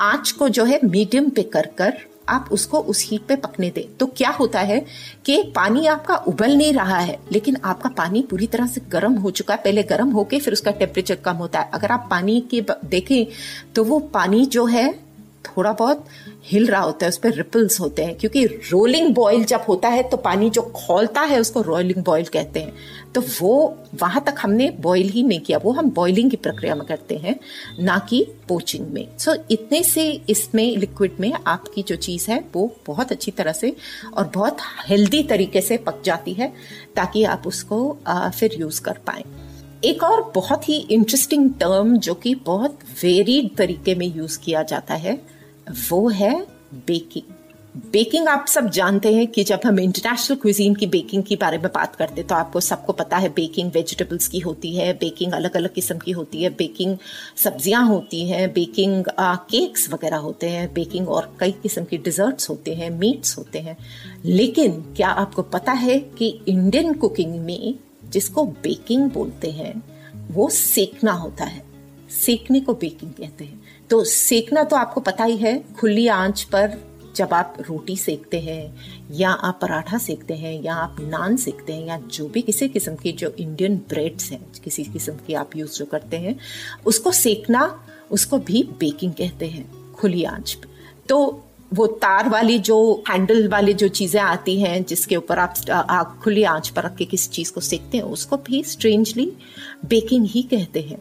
आँच 0.00 0.30
को 0.30 0.48
जो 0.48 0.64
है 0.64 0.80
मीडियम 0.84 1.28
पे 1.30 1.42
कर 1.42 1.66
कर 1.78 1.98
आप 2.28 2.48
उसको 2.52 2.78
उस 2.78 3.04
हीट 3.04 3.22
पे 3.22 3.36
पकने 3.36 3.70
दें। 3.70 3.84
तो 3.96 4.06
क्या 4.06 4.30
होता 4.30 4.60
है 4.60 4.78
कि 5.26 5.42
पानी 5.56 5.86
आपका 5.86 6.16
उबल 6.16 6.56
नहीं 6.56 6.72
रहा 6.72 6.98
है, 6.98 7.18
लेकिन 7.32 7.56
आपका 7.64 7.88
पानी 7.88 8.22
पूरी 8.22 8.46
तरह 8.46 8.66
से 8.66 8.80
गर्म 8.88 9.14
हो 9.14 9.30
चुका 9.32 9.54
है। 9.54 9.62
पहले 9.62 9.82
गर्म 9.84 10.10
होके 10.10 10.38
फिर 10.38 10.52
उसका 10.52 10.70
टेम्परेचर 10.72 11.14
कम 11.16 11.36
होता 11.36 11.60
है। 11.60 11.70
अगर 11.74 11.92
आप 11.92 12.06
पानी 12.10 12.40
के 12.50 12.64
देखें 12.84 13.26
तो 13.74 13.84
वो 13.84 13.98
पानी 14.14 14.44
जो 14.46 14.66
है 14.66 14.92
थोड़ा 15.46 15.72
बहुत 15.72 16.04
हिल 16.44 16.66
रहा 16.66 16.80
होता 16.80 17.06
है 17.06 17.08
उस 17.08 17.18
पर 17.18 17.32
रिपल्स 17.32 17.80
होते 17.80 18.04
हैं 18.04 18.14
क्योंकि 18.18 18.44
रोलिंग 18.46 19.14
बॉयल 19.14 19.44
जब 19.44 19.64
होता 19.68 19.88
है 19.88 20.02
तो 20.02 20.16
पानी 20.16 20.50
जो 20.50 20.62
खोलता 20.62 21.20
है 21.20 21.40
उसको 21.40 21.60
रोलिंग 21.60 22.04
बॉयल 22.04 22.24
कहते 22.24 22.60
हैं। 22.60 22.72
तो 23.14 23.22
वो 23.40 23.78
वहाँ 23.94 24.22
तक 24.26 24.34
हमने 24.40 24.70
बॉयल 24.80 25.08
ही 25.08 25.22
नहीं 25.22 25.40
किया 25.40 25.58
वो 25.58 25.72
हम 25.72 25.90
बॉइलिंग 25.90 26.30
की 26.30 26.36
प्रक्रिया 26.36 26.74
में 26.74 26.86
करते 26.86 27.16
हैं 27.16 27.40
ना 27.80 27.98
कि 28.10 28.26
पोचिंग 28.48 28.86
में। 28.88 29.08
सो 29.18 29.34
so, 29.34 29.40
इतने 29.50 29.82
से 29.82 30.22
इसमें 30.28 30.76
लिक्विड 30.76 31.16
में 31.20 31.32
आपकी 31.46 31.82
जो 31.82 31.96
चीज़ 31.96 32.30
है 32.30 32.44
वो 32.54 32.76
बहुत 32.86 33.12
अच्छी 33.12 33.30
तरह 33.30 33.52
से 33.52 33.76
और 34.16 34.30
बहुत 34.34 34.56
हेल्दी 34.88 35.22
तरीके 35.22 35.60
से 35.60 35.76
पक 35.76 36.02
जाती 36.04 36.32
है 36.32 36.52
ताकि 36.96 37.24
आप 37.24 37.42
उसको 37.46 37.98
आ, 38.06 38.30
फिर 38.30 38.56
यूज़ 38.60 38.82
कर 38.82 38.98
पाए। 39.06 39.24
एक 39.84 40.02
और 40.02 40.32
बहुत 40.34 40.68
ही 40.68 40.76
इंटरेस्टिंग 40.90 41.50
टर्म 41.50 41.96
जो 41.96 42.14
कि 42.14 42.34
बहुत 42.34 42.78
वेरीड 43.02 43.56
तरीके 43.56 43.94
में 43.94 44.16
यूज़ 44.16 44.38
किया 44.38 44.62
जाता 44.62 44.94
है 44.94 45.31
वो 45.70 46.08
है 46.08 46.46
बेकिंग 46.74 47.34
बेकिंग 47.92 48.28
आप 48.28 48.46
सब 48.48 48.70
जानते 48.70 49.14
हैं 49.14 49.26
कि 49.26 49.44
जब 49.44 49.60
हम 49.66 49.80
इंटरनेशनल 49.80 50.36
क्विजीन 50.36 50.74
की 50.74 50.86
बेकिंग 50.86 51.22
के 51.22 51.36
बारे 51.36 51.58
में 51.58 51.68
बात 51.74 51.96
करते 51.96 52.14
हैं 52.14 52.26
तो 52.26 52.34
आपको 52.34 52.60
सबको 52.60 52.92
पता 52.92 53.16
है 53.16 53.28
बेकिंग 53.28 53.72
वेजिटेबल्स 53.72 54.28
की 54.28 54.38
होती 54.38 54.76
है 54.76 54.92
बेकिंग 54.92 55.32
अलग 55.32 55.56
अलग 55.56 55.72
किस्म 55.74 55.98
की 55.98 56.10
होती 56.10 56.42
है 56.42 56.50
बेकिंग 56.50 56.96
सब्ज़ियाँ 57.36 57.86
होती 57.86 58.28
हैं 58.28 58.52
बेकिंग 58.52 59.04
केक्स 59.20 59.90
वगैरह 59.92 60.16
होते 60.16 60.48
हैं 60.48 60.74
बेकिंग 60.74 61.08
और 61.08 61.36
कई 61.40 61.52
किस्म 61.52 61.84
की 61.84 61.98
डिजर्ट्स 61.98 62.50
होते 62.50 62.74
हैं 62.74 62.90
मीट्स 62.90 63.38
होते 63.38 63.58
हैं. 63.58 63.76
लेकिन 64.24 64.80
क्या 64.96 65.08
आपको 65.08 65.42
पता 65.42 65.72
है 65.72 65.98
कि 65.98 66.40
इंडियन 66.48 66.94
कुकिंग 66.94 67.34
में 67.34 67.74
जिसको 68.08 68.44
बेकिंग 68.44 69.10
बोलते 69.10 69.50
हैं, 69.50 69.82
वो 70.30 70.48
सेकना 70.50 71.12
होता 71.12 71.44
है. 71.44 71.62
सेकने 72.10 72.60
को 72.60 72.74
बेकिंग 72.74 73.12
कहते 73.12 73.44
हैं. 73.44 73.61
तो 73.92 74.04
सेकना 74.04 74.64
तो 74.64 74.76
आपको 74.76 75.00
पता 75.00 75.24
ही 75.24 75.36
है, 75.36 75.64
खुली 75.80 76.08
आँच 76.08 76.42
पर 76.42 76.78
जब 77.16 77.28
आप 77.32 77.56
रोटी 77.60 77.96
सेकते 77.96 78.40
हैं, 78.40 78.76
या 79.10 79.30
आप 79.30 79.58
पराठा 79.62 79.98
सेकते 79.98 80.34
हैं, 80.34 80.62
या 80.62 80.74
आप 80.74 80.96
नान 81.00 81.36
सेकते 81.36 81.72
हैं, 81.72 81.86
या 81.86 81.98
जो 81.98 82.28
भी 82.28 82.42
किसी 82.42 82.68
किस्म 82.68 82.94
की 82.94 83.12
जो 83.12 83.34
इंडियन 83.38 83.76
ब्रेड्स 83.76 84.30
हैं, 84.32 84.52
किसी 84.64 84.84
किस्म 84.84 85.12
की 85.12 85.34
आप 85.34 85.56
यूज़ 85.56 85.72
जो 85.72 85.84
करते 85.84 86.16
हैं, 86.16 86.38
उसको 86.86 87.12
सेकना, 87.12 87.84
उसको 88.10 88.38
भी 88.38 88.62
बेकिंग 88.80 89.12
कहते 89.12 89.46
हैं, 89.46 89.92
खुली 89.92 90.24
आँच 90.24 90.54
पे 90.54 90.68
तो 91.08 91.44
वो 91.74 91.86
तार 91.86 92.28
वाली 92.28 92.58
जो 92.58 93.04
हैंडल 93.10 93.48
वाली 93.48 93.74
जो 93.74 93.88
चीज़ें 93.88 94.20
आती 94.20 94.60
हैं, 94.60 94.84
जिसके 94.84 95.16
ऊपर 95.16 95.38
आप 95.38 95.54
आग 95.70 96.20
खुली 96.22 96.42
आँच 96.42 96.68
पर 96.68 96.82
रख 96.82 96.96
के 96.96 97.04
किसी 97.04 97.30
चीज़ 97.30 97.52
को 97.52 97.60
सेकते 97.60 97.98
हैं, 97.98 98.04
उसको 98.04 98.36
भी 98.36 98.64
स्ट्रेंजली 98.64 99.32
बेकिंग 99.84 100.26
ही 100.26 100.42
कहते 100.42 100.80
हैं। 100.80 100.98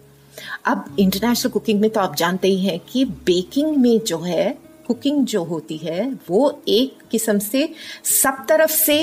अब 0.65 0.95
इंटरनेशनल 0.99 1.51
कुकिंग 1.51 1.79
में 1.81 1.89
तो 1.89 1.99
आप 1.99 2.15
जानते 2.15 2.47
ही 2.47 2.65
हैं 2.65 2.79
कि 2.89 3.05
बेकिंग 3.05 3.77
में 3.77 3.99
जो 3.99 4.19
है 4.19 4.51
कुकिंग 4.87 5.25
जो 5.25 5.43
होती 5.43 5.77
है, 5.77 6.11
वो 6.29 6.61
एक 6.67 6.97
किस्म 7.11 7.39
से 7.39 7.69
सब 8.03 8.45
तरफ़ 8.49 8.71
से 8.71 9.01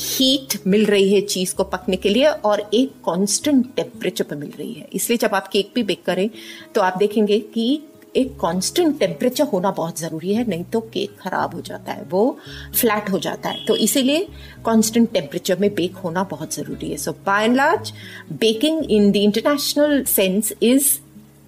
हीट 0.00 0.54
मिल 0.66 0.84
रही 0.86 1.12
है 1.14 1.20
चीज़ 1.20 1.54
को 1.54 1.64
पकने 1.64 1.96
के 1.96 2.08
लिए 2.08 2.26
और 2.26 2.60
एक 2.74 2.90
कांस्टेंट 3.06 3.74
टेम्परेचर 3.74 4.24
पर 4.24 4.36
मिल 4.36 4.50
रही 4.58 4.72
है। 4.72 4.88
इसलिए 4.92 5.18
जब 5.18 5.34
आप 5.34 5.48
केक 5.48 5.70
भी 5.74 5.82
बेक 5.82 6.04
करें 6.04 6.28
तो 6.74 6.80
आप 6.80 6.98
देखेंगे 6.98 7.38
कि 7.54 7.82
एक 8.16 8.32
कांस्टेंट 8.40 8.98
टेम्परेचर 8.98 9.44
होना 9.44 9.70
बहुत 9.70 9.98
ज़रूरी 10.00 10.34
है, 10.34 10.46
नहीं 10.48 10.64
तो 10.64 10.80
केक 10.92 11.16
खराब 11.20 11.54
हो 11.54 11.60
जाता 11.60 11.92
है, 11.92 12.04
वो 12.04 12.38
फ्लैट 12.74 13.10
हो 13.10 13.18
जाता 13.18 13.48
है। 13.48 13.64
तो 13.66 13.76
इसीलिए 13.78 14.26
कांस्टेंट 14.66 15.10
टेम्परेचर 15.12 15.58
में 15.58 15.74
बेक 15.74 15.96
होना 15.96 16.22
बहुत 16.30 16.54
ज़रूरी 16.54 16.90
है। 16.90 16.96
So 16.96 17.12
by 17.26 17.44
and 17.44 17.56
large 17.56 17.92
baking 18.40 18.84
in 18.86 19.10
the 19.12 19.16
international 19.16 20.02
sense 20.06 20.52
is 20.62 20.96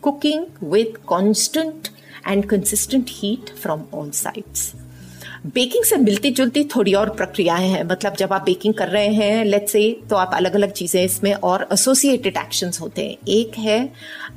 cooking 0.02 0.44
with 0.72 0.96
constant 1.08 1.88
and 2.28 2.44
consistent 2.48 3.10
heat 3.12 3.54
from 3.58 3.82
all 3.94 4.10
sides 4.16 4.72
baking 5.46 5.84
से 5.84 5.96
मिलती 5.96 6.30
जुलती 6.30 6.62
थोड़ी 6.74 6.92
और 6.94 7.10
प्रक्रियाएँ 7.10 7.68
हैं। 7.68 7.82
मतलब 7.84 8.16
जब 8.16 8.32
आप 8.32 8.42
बेकिंग 8.44 8.74
कर 8.74 8.88
रहे 8.88 9.12
हैं 9.14 9.44
लेट्स 9.44 9.72
से 9.72 9.82
तो 10.10 10.16
आप 10.16 10.34
अलग 10.34 10.54
अलग 10.54 10.72
चीज़ें 10.72 11.02
इसमें 11.04 11.32
और 11.34 11.66
एसोसिएटेड 11.72 12.36
एक्शंस 12.36 12.80
होते 12.80 13.06
हैं। 13.06 13.16
एक 13.28 13.58
है 13.58 13.78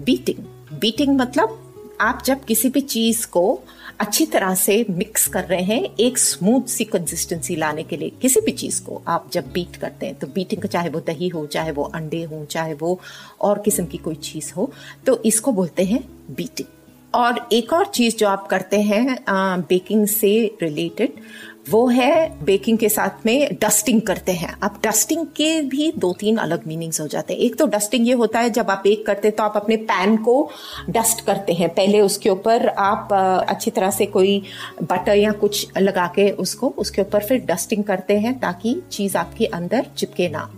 बीटिंग 0.04 0.80
बीटिंग 0.80 1.18
मतलब 1.18 1.60
आप 2.02 2.22
जब 2.26 2.44
किसी 2.44 2.70
भी 2.70 2.82
चीज़ 2.82 3.26
को 3.28 3.60
अच्छी 4.00 4.26
तरह 4.26 4.54
से 4.56 4.86
मिक्स 4.90 5.28
कर 5.28 5.44
रहे 5.44 5.64
हैं, 5.64 5.84
एक 6.00 6.18
स्मूथ 6.18 6.68
सी 6.68 6.84
कंसिस्टेंसी 6.86 7.56
लाने 7.56 7.84
के 7.84 7.98
लिए, 7.98 8.12
किसी 8.22 8.42
भी 8.42 8.52
चीज़ 8.52 8.82
को 8.84 9.02
आप 9.08 9.30
जब 9.34 9.52
बीट 9.54 9.76
करते 9.76 10.06
हैं 10.06 10.16
तो 10.16 10.28
बीटिंग 10.28 10.66
चाहे 10.66 10.90
वो 10.90 11.00
दही 11.00 11.28
हो, 11.28 11.46
चाहे 11.46 11.72
वो 11.72 11.84
अंडे 11.84 12.24
हो, 12.24 12.44
चाहे 12.46 12.74
वो 12.74 13.00
और 13.42 13.62
किस्म 13.66 13.86
की 13.86 13.98
कोई 13.98 14.16
चीज़ 14.24 14.54
हो 14.54 14.72
तो 15.06 15.22
इसको 15.26 15.52
बोलते 15.52 15.84
हैं 15.84 16.04
बीटिंग 16.36 16.68
और 17.14 17.48
एक 17.54 17.74
और 17.74 17.86
चीज़ 17.86 18.16
जो 18.18 18.28
आप 18.28 18.48
करते 18.48 18.82
हैं 18.82 19.18
बेकिंग 19.70 20.06
से 20.08 20.36
रिलेटेड 20.62 21.20
वो 21.70 21.86
है 21.88 22.44
बेकिंग 22.44 22.78
के 22.78 22.90
साथ 22.90 23.26
में 23.26 23.58
डस्टिंग 23.62 24.02
करते 24.02 24.32
हैं। 24.32 24.54
अब 24.64 24.80
डस्टिंग 24.86 25.26
के 25.28 25.62
भी 25.62 25.92
दो 25.98 26.12
तीन 26.14 26.38
अलग 26.38 26.68
मीनिंग्स 26.68 27.02
हो 27.02 27.08
जाते 27.08 27.34
हैं। 27.34 27.40
एक 27.40 27.56
तो 27.56 27.66
डस्टिंग 27.68 28.08
ये 28.08 28.14
होता 28.14 28.40
है, 28.40 28.50
जब 28.50 28.70
आप 28.70 28.82
बेक 28.84 29.06
करते 29.06 29.28
हैं 29.28 29.38
तो 29.38 29.44
आप 29.44 29.54
अपने 29.58 29.78
पैन 29.84 30.18
को 30.18 30.50
डस्ट 30.90 31.26
करते 31.26 31.54
हैं। 31.54 31.70
पहले 31.70 32.02
उसके 32.02 32.30
ऊपर 32.30 32.68
आप 32.68 33.14
अच्छी 33.50 33.72
तरह 33.72 33.92
से 33.92 34.06
कोई 34.06 34.42
बटर 34.84 35.18
या 35.18 35.32
कुछ 35.32 35.78
लगा 35.78 36.08
के 36.08 36.30
उसको, 36.32 36.74
उसके 36.78 37.02
ऊपर 37.02 37.24
फिर 37.24 37.46
डस्टिंग 37.46 37.84
करते 37.84 38.20
हैं, 38.20 38.40
ताकि 38.40 38.82
चीज़ 38.92 39.18
आपके 39.18 39.46
अंदर 39.46 39.86
चिपके 39.98 40.30
ना। 40.30 40.50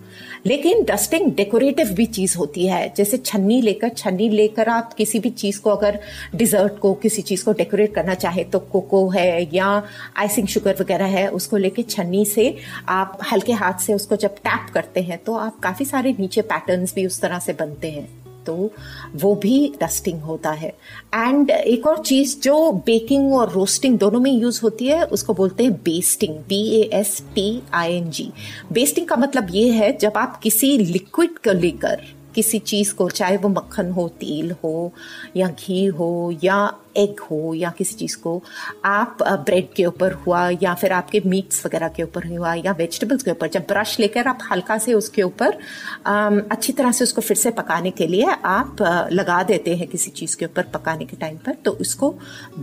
लेकिन 0.45 0.83
डस्टिंग 0.83 1.31
डेकोरेटिव 1.35 1.91
भी 1.91 2.05
चीज़ 2.07 2.37
होती 2.37 2.67
है। 2.67 2.93
जैसे 2.97 3.17
छन्नी 3.17 3.61
लेकर 3.61 3.89
छन्नी 3.89 4.29
लेकर 4.29 4.69
आप 4.69 4.93
किसी 4.93 5.19
भी 5.19 5.29
चीज़ 5.29 5.59
को 5.61 5.69
अगर 5.69 5.99
डिजर्ट 6.35 6.79
को, 6.79 6.93
किसी 6.93 7.21
चीज़ 7.21 7.45
को 7.45 7.53
डेकोरेट 7.53 7.93
करना 7.95 8.13
चाहे 8.13 8.43
तो 8.43 8.59
कोको 8.59 9.07
है 9.09 9.55
या 9.55 9.83
आइसिंग 10.17 10.47
शुगर 10.47 10.75
वगैरह 10.81 11.05
है, 11.07 11.27
उसको 11.29 11.57
लेके 11.57 11.83
छन्नी 11.83 12.25
से 12.25 12.55
आप 12.89 13.17
हल्के 13.31 13.53
हाथ 13.53 13.79
से 13.79 13.93
उसको 13.93 14.15
जब 14.15 14.35
टैप 14.37 14.69
करते 14.73 15.01
हैं 15.01 15.23
तो 15.23 15.35
आप 15.37 15.59
काफ़ी 15.59 15.85
सारे 15.85 16.15
नीचे 16.19 16.41
पैटर्न्स 16.43 16.95
भी 16.95 17.05
उस 17.05 17.21
तरह 17.21 17.39
से 17.39 17.53
बनते 17.53 17.91
हैं। 17.91 18.24
तो 18.45 18.71
वो 19.15 19.33
भी 19.35 19.57
डस्टिंग 19.81 20.21
होता 20.21 20.51
है। 20.51 20.69
एंड 21.15 21.49
एक 21.49 21.87
और 21.87 21.97
चीज़ 21.99 22.39
जो 22.39 22.71
बेकिंग 22.85 23.33
और 23.33 23.51
रोस्टिंग 23.51 23.97
दोनों 23.99 24.19
में 24.19 24.31
यूज़ 24.31 24.59
होती 24.63 24.87
है, 24.87 25.03
उसको 25.05 25.33
बोलते 25.33 25.63
हैं 25.63 25.73
basting 25.75 26.35
B 26.49 26.61
A 26.71 26.89
S 26.93 27.21
T 27.35 27.61
I 27.73 27.93
N 27.93 28.09
G 28.09 28.31
basting 28.71 29.07
का 29.07 29.15
मतलब 29.15 29.47
ये 29.51 29.69
है, 29.71 29.97
जब 29.97 30.13
आप 30.17 30.39
किसी 30.39 30.77
लिक्विड 30.77 31.37
को 31.39 31.59
लेकर 31.59 32.01
किसी 32.35 32.59
चीज़ 32.59 32.93
को, 32.93 33.09
चाहे 33.09 33.37
वो 33.37 33.49
मक्खन 33.49 33.91
हो, 33.91 34.07
तेल 34.19 34.51
हो, 34.63 34.91
या 35.37 35.47
घी 35.49 35.85
हो, 35.85 36.33
या 36.43 36.57
एग 36.97 37.19
हो, 37.21 37.53
या 37.53 37.69
किसी 37.77 37.95
चीज़ 37.95 38.17
को, 38.17 38.41
आप 38.85 39.17
ब्रेड 39.23 39.73
के 39.73 39.85
ऊपर 39.85 40.13
हुआ, 40.15 40.49
या 40.63 40.73
फिर 40.73 40.91
आपके 40.91 41.21
मीट्स 41.25 41.65
वगैरह 41.65 41.87
के 41.87 42.03
ऊपर 42.03 42.27
हुआ, 42.27 42.53
या 42.55 42.71
वेजिटेबल्स 42.71 43.23
के 43.23 43.31
ऊपर, 43.31 43.49
जब 43.49 43.65
ब्रश 43.67 43.99
लेकर 43.99 44.27
आप 44.27 44.39
हल्का 44.51 44.77
से 44.77 44.93
उसके 44.93 45.23
ऊपर 45.23 45.57
अच्छी 46.05 46.73
तरह 46.73 46.91
से 46.91 47.03
उसको 47.03 47.21
फिर 47.21 47.37
से 47.37 47.51
पकाने 47.53 47.91
के 47.91 48.07
लिए 48.07 48.35
आप 48.45 48.81
लगा 49.11 49.41
देते 49.43 49.75
हैं 49.75 49.87
किसी 49.87 50.11
चीज़ 50.11 50.37
के 50.37 50.45
ऊपर 50.45 50.63
पकाने 50.73 51.05
के 51.05 51.17
टाइम 51.17 51.37
पर 51.37 51.53
तो 51.65 51.71
उसको 51.71 52.09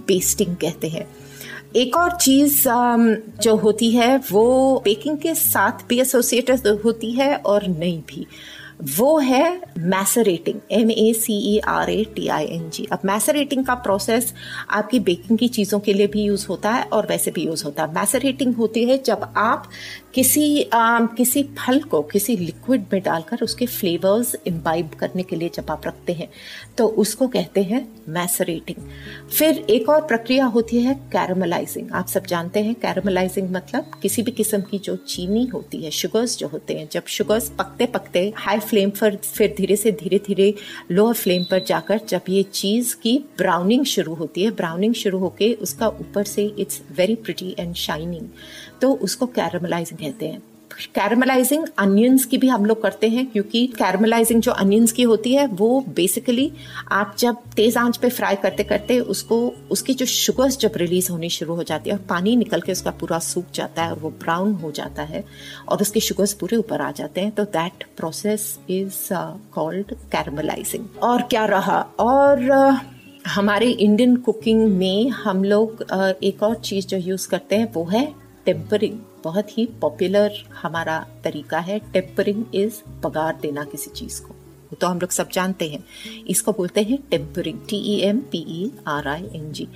बेस्टिंग 0.08 0.56
कहते 0.56 0.88
हैं। 0.88 1.06
एक 1.76 1.96
और 1.96 2.16
चीज़ 2.16 2.62
जो 3.42 3.54
होती 3.56 3.90
है, 3.90 4.16
वो 4.30 4.80
बेकिंग 4.84 5.18
के 5.18 5.34
साथ 5.34 5.86
भी 5.88 6.00
एसोसिएटेड 6.00 6.66
होती 6.84 7.12
है 7.12 7.34
और 7.36 7.66
नहीं 7.68 8.00
भी। 8.08 8.26
वो 8.98 9.18
है 9.18 9.60
macerating 9.78 10.60
M 10.72 10.90
A 10.90 11.12
C 11.12 11.32
E 11.54 11.58
R 11.58 11.90
A 11.90 12.04
T 12.16 12.28
I 12.28 12.44
N 12.44 12.70
G 12.70 12.86
अब 12.92 12.98
मैसरेटिंग 13.04 13.64
का 13.66 13.74
प्रोसेस 13.74 14.34
आपकी 14.70 15.00
बेकिंग 15.00 15.38
की 15.38 15.48
चीज़ों 15.48 15.80
के 15.80 15.92
लिए 15.92 16.06
भी 16.06 16.22
यूज़ 16.22 16.46
होता 16.48 16.70
है 16.70 16.84
और 16.84 17.06
वैसे 17.06 17.30
भी 17.30 17.44
यूज़ 17.44 17.64
होता 17.64 17.82
है। 17.82 17.94
मैसरेटिंग 17.94 18.54
होती 18.54 18.84
है 18.84 18.98
जब 18.98 19.32
आप 19.36 19.68
किसी 20.14 20.62
आ, 20.62 21.00
किसी 21.16 21.42
फल 21.58 21.80
को 21.82 22.00
किसी 22.02 22.36
लिक्विड 22.36 22.84
में 22.92 23.00
डालकर 23.02 23.42
उसके 23.42 23.66
फ्लेवर्स 23.66 24.34
इम्बाइब 24.46 24.90
करने 25.00 25.22
के 25.22 25.36
लिए 25.36 25.50
जब 25.54 25.70
आप 25.70 25.86
रखते 25.86 26.12
हैं 26.12 26.28
तो 26.78 26.86
उसको 27.02 27.28
कहते 27.28 27.62
हैं 27.62 27.80
मैसरेटिंग 28.08 28.76
फिर 29.38 29.58
एक 29.70 29.88
और 29.88 30.00
प्रक्रिया 30.06 30.46
होती 30.46 30.82
है 30.82 30.94
कैरमलाइजिंग 31.12 31.92
आप 31.92 32.06
सब 32.06 32.26
जानते 32.26 32.60
हैं 32.60 32.74
कैरमलाइजिंग 32.74 33.50
मतलब 33.50 33.90
किसी 34.02 34.22
भी 34.22 34.30
किस्म 34.32 34.60
की 34.60 34.78
जो 34.78 34.96
चीनी 35.06 35.46
होती 35.46 35.82
है 35.84 35.90
शुगर्स 35.90 36.36
जो 36.38 36.48
होते 36.48 36.74
हैं 36.74 36.88
जब 36.92 37.06
शुगर्स 37.08 37.48
पकते 37.58 37.86
पकते 37.86 38.32
हाई 38.36 38.58
फ्लेम 38.58 38.90
पर 38.90 39.16
फिर 39.16 39.54
धीरे 39.56 39.76
से 39.76 39.92
धीरे 39.92 40.18
धीरे 40.26 40.52
लोअर 40.90 41.14
फ्लेम 41.14 41.44
पर 41.44 41.64
जाकर 41.64 42.00
जब 42.08 42.28
ये 42.28 42.42
चीज़ 42.52 42.94
की 42.96 43.16
ब्राउनिंग 43.38 43.84
शुरू 43.86 44.14
होती 44.14 44.44
है 44.44 44.50
ब्राउनिंग 44.50 44.94
शुरू 44.94 45.18
होके 45.18 45.52
उसका 45.62 45.88
ऊपर 46.00 46.24
से 46.24 46.44
it's 46.58 46.82
very 46.96 47.14
pretty 47.14 47.54
and 47.58 47.74
shining 47.74 48.28
तो 48.82 48.92
उसको 48.92 49.26
कैरमलाइजिंग 49.26 49.98
कहते 49.98 50.26
हैं। 50.28 50.42
कैरमलाइजिंग 50.94 51.66
अनियंस 51.78 52.24
की 52.24 52.38
भी 52.38 52.48
हम 52.48 52.64
लोग 52.64 52.82
करते 52.82 53.08
हैं 53.08 53.26
क्योंकि 53.26 53.66
कैरमलाइजिंग 53.66 54.42
जो 54.42 54.52
अनियंस 54.52 54.92
की 54.92 55.02
होती 55.02 55.34
है 55.34 55.46
वो 55.46 55.84
बेसिकली 55.88 56.52
आप 56.92 57.16
जब 57.18 57.36
तेज 57.56 57.76
आँच 57.76 57.96
पे 57.96 58.08
फ्राई 58.08 58.34
करते 58.34 58.64
करते 58.64 59.00
उसको 59.00 59.54
उसकी 59.70 59.94
जो 59.94 60.06
शुगर्स 60.06 60.58
जब 60.58 60.72
रिलीज़ 60.76 61.12
होनी 61.12 61.28
शुरू 61.28 61.54
हो 61.54 61.62
जाती 61.62 61.90
है 61.90 61.96
और 61.96 62.02
पानी 62.02 62.36
निकल 62.36 62.60
के 62.60 62.72
उसका 62.72 62.90
पूरा 62.90 63.18
सूख 63.18 63.44
जाता 63.54 63.82
है 63.82 63.90
और 63.90 63.98
वो 63.98 64.10
ब्राउन 64.10 64.52
हो 64.52 64.70
जाता 64.70 65.02
है 65.02 65.24
और 65.68 65.80
उसके 65.80 66.00
शुगर्स 66.00 66.32
पूरे 66.32 66.56
ऊपर 66.56 66.80
आ 66.80 66.90
जाते 66.90 67.20
हैं 67.20 67.30
तो 67.30 67.44
that 67.44 67.84
process 67.96 68.58
is 68.70 69.14
called 69.52 69.94
caramelising 69.94 70.84
और 71.02 71.22
क्या 71.22 71.44
रहा? 71.44 71.80
और 71.98 72.48
uh, 72.48 73.28
हमारे 73.28 73.70
इंडियन 73.70 74.16
कुकिंग 74.16 74.68
में 74.68 75.08
हम 75.08 75.44
लोग 75.44 75.86
uh, 75.86 76.14
एक 76.22 76.42
और 76.42 76.54
चीज़ 76.54 76.86
जो 76.86 76.96
यूज़ 76.96 77.28
करते 77.28 77.56
हैं 77.56 77.72
वो 77.72 77.84
है 77.84 78.21
टेम्परिंग 78.46 78.98
बहुत 79.24 79.58
ही 79.58 79.66
पॉपुलर 79.66 80.32
हमारा 80.62 81.06
तरीका 81.24 81.58
है। 81.58 81.78
टेम्परिंग 81.78 82.44
इज़ 82.54 83.00
पगार 83.00 83.38
देना 83.42 83.64
किसी 83.64 83.90
चीज़ 83.90 84.22
को। 84.22 84.34
तो 84.80 84.86
हम 84.86 84.98
लोग 84.98 85.10
सब 85.10 85.30
जानते 85.30 85.68
हैं। 85.68 85.84
इसको 86.26 86.52
बोलते 86.52 86.82
हैं 86.82 86.98
tempering. 87.10 87.58
T 87.68 87.76
E 87.76 87.98
M 88.00 88.20
P 88.20 88.38
E 88.38 88.70
R 88.86 89.08
I 89.08 89.24
N 89.24 89.52
G 89.52 89.68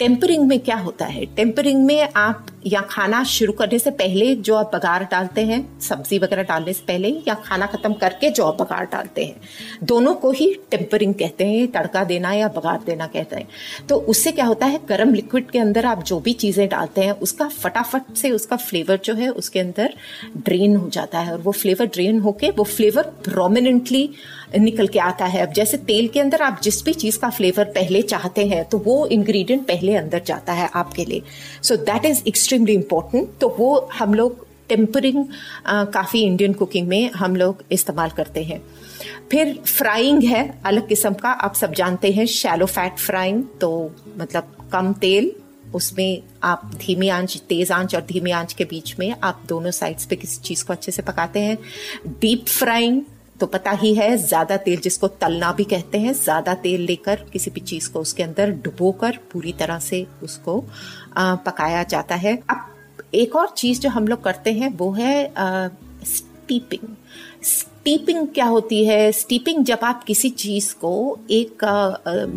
tempering 0.00 0.46
में 0.46 0.58
क्या 0.60 0.76
होता 0.76 1.04
है? 1.04 1.24
टेम्परिंग 1.26 1.84
में 1.84 2.08
आप 2.16 2.46
या 2.66 2.80
खाना 2.80 3.22
शुरू 3.24 3.52
करने 3.52 3.78
से 3.78 3.90
पहले 3.90 4.34
जो 4.36 4.54
आप 4.54 4.70
बघार 4.74 5.04
डालते 5.04 5.40
हैं, 5.40 5.80
सब्ज़ी 5.80 6.18
वगैरह 6.18 6.42
डालने 6.42 6.72
से 6.72 6.84
पहले 6.86 7.08
या 7.28 7.34
खाना 7.44 7.66
खत्म 7.66 7.92
करके 7.92 8.30
जो 8.30 8.44
आप 8.44 8.60
बघार 8.62 8.84
डालते 8.84 9.24
हैं, 9.24 9.36
दोनों 9.84 10.14
को 10.14 10.30
ही 10.30 10.52
टेम्परिंग 10.70 11.14
कहते 11.14 11.44
हैं, 11.44 11.66
तड़का 11.72 12.04
देना 12.04 12.32
या 12.32 12.48
बघार 12.48 12.82
देना 12.86 13.06
कहते 13.06 13.36
हैं। 13.36 13.48
तो 13.88 13.96
उससे 13.96 14.32
क्या 14.32 14.46
होता 14.46 14.66
है, 14.66 14.80
गर्म 14.88 15.14
लिक्विड 15.14 15.50
के 15.50 15.58
अंदर 15.58 15.86
आप 15.86 16.02
जो 16.04 16.20
भी 16.20 16.32
चीज़ें 16.34 16.68
डालते 16.68 17.00
हैं, 17.00 17.12
उसका 17.12 17.48
फटाफट 17.48 18.14
से 18.16 18.30
उसका 18.30 18.56
फ्लेवर 18.58 19.00
जो 19.04 19.14
है, 19.14 19.28
उसके 19.30 19.60
अंदर 19.60 19.94
ड्रेन 20.38 20.76
हो 20.76 20.88
जाता 20.88 21.18
है। 21.18 21.32
और 21.32 21.40
वो 21.40 21.52
फ्लेवर 21.52 21.86
ड्रेन 21.86 22.20
होके 22.20 22.50
वो 22.50 22.64
फ्लेवर 22.66 23.02
प्रोमिनेंटली 23.24 24.08
निकल 24.58 24.86
के 24.86 24.98
आता 24.98 25.24
है। 25.24 25.46
अब 25.46 25.52
जैसे 25.52 25.76
तेल 25.78 26.08
के 26.08 26.20
अंदर 26.20 26.42
आप 26.42 26.60
जिस 26.62 26.84
भी 26.84 26.92
चीज़ 26.94 27.18
का 27.18 27.30
फ्लेवर 27.30 27.64
पहले 27.72 28.02
चाहते 28.04 28.46
हैं 28.46 28.64
तो 28.64 28.78
वो 28.78 29.06
इंग्रेडिएंट 29.08 29.66
पहले 29.66 29.85
अंदर 29.94 30.22
जाता 30.26 30.52
है 30.52 30.68
आपके 30.74 31.04
लिए। 31.04 31.22
So 31.62 31.76
that 31.76 32.04
is 32.04 32.22
extremely 32.28 32.74
important 32.74 33.28
तो 33.40 33.54
वो 33.58 33.76
हम 33.94 34.14
लोग 34.14 34.44
टेम्परिंग 34.68 35.24
काफ़ी 35.68 36.22
इंडियन 36.22 36.52
कुकिंग 36.52 36.88
में 36.88 37.10
हम 37.12 37.36
लोग 37.36 37.62
इस्तेमाल 37.72 38.10
करते 38.10 38.42
हैं। 38.44 38.60
फिर 39.30 39.54
फ्राइंग 39.66 40.22
है, 40.22 40.60
अलग 40.64 40.88
किस्म 40.88 41.14
का, 41.14 41.30
आप 41.30 41.54
सब 41.54 41.74
जानते 41.74 42.10
हैं 42.12 42.26
शैलो 42.26 42.66
फैट 42.66 42.98
फ्राइंग 42.98 43.42
तो 43.60 43.90
मतलब 44.18 44.68
कम 44.72 44.92
तेल, 44.92 45.32
उसमें 45.74 46.22
आप 46.42 46.70
धीमी 46.76 47.08
आँच, 47.08 47.36
तेज 47.48 47.72
आँच 47.72 47.94
और 47.94 48.00
धीमी 48.02 48.30
आँच 48.30 48.52
के 48.52 48.64
बीच 48.64 48.94
में 48.98 49.14
आप 49.22 49.42
दोनों 49.48 49.70
साइड्स 49.70 50.04
पे 50.06 50.16
किसी 50.16 50.40
चीज़ 50.40 50.64
को 50.64 50.72
अच्छे 50.72 50.92
से 50.92 51.02
पकाते 51.02 51.40
हैं। 51.40 51.58
डीप 52.20 52.46
फ्राइंग 52.48 53.02
तो 53.40 53.46
पता 53.46 53.70
ही 53.70 53.94
है 53.94 54.16
ज़्यादा 54.16 54.56
तेल 54.56 54.80
जिसको 54.80 55.08
तलना 55.20 55.52
भी 55.52 55.64
कहते 55.64 55.98
हैं 55.98 56.12
ज़्यादा 56.12 56.54
तेल 56.54 56.80
लेकर 56.80 57.24
किसी 57.32 57.50
भी 57.50 57.60
चीज़ 57.60 57.90
को 57.92 58.00
उसके 58.00 58.22
अंदर 58.22 58.50
डुबो 58.64 58.92
कर 58.92 59.18
पूरी 59.32 59.52
तरह 59.52 59.78
से 59.78 60.06
उसको 60.22 60.64
आ, 61.16 61.34
पकाया 61.36 61.82
जाता 61.82 62.14
है। 62.14 62.36
अब 62.50 63.04
एक 63.14 63.36
और 63.36 63.48
चीज़ 63.56 63.80
जो 63.80 63.90
हम 63.90 64.08
लोग 64.08 64.22
करते 64.24 64.52
हैं 64.52 64.72
वो 64.76 64.90
है 64.92 65.32
स्टीपिंग 66.06 66.94
स्टीपिंग 67.86 68.26
क्या 68.34 68.44
होती 68.44 68.84
है? 68.84 69.10
स्टीपिंग 69.12 69.64
जब 69.64 69.80
आप 69.82 70.02
किसी 70.04 70.28
चीज़ 70.30 70.72
को 70.74 70.92
एक 71.30 71.62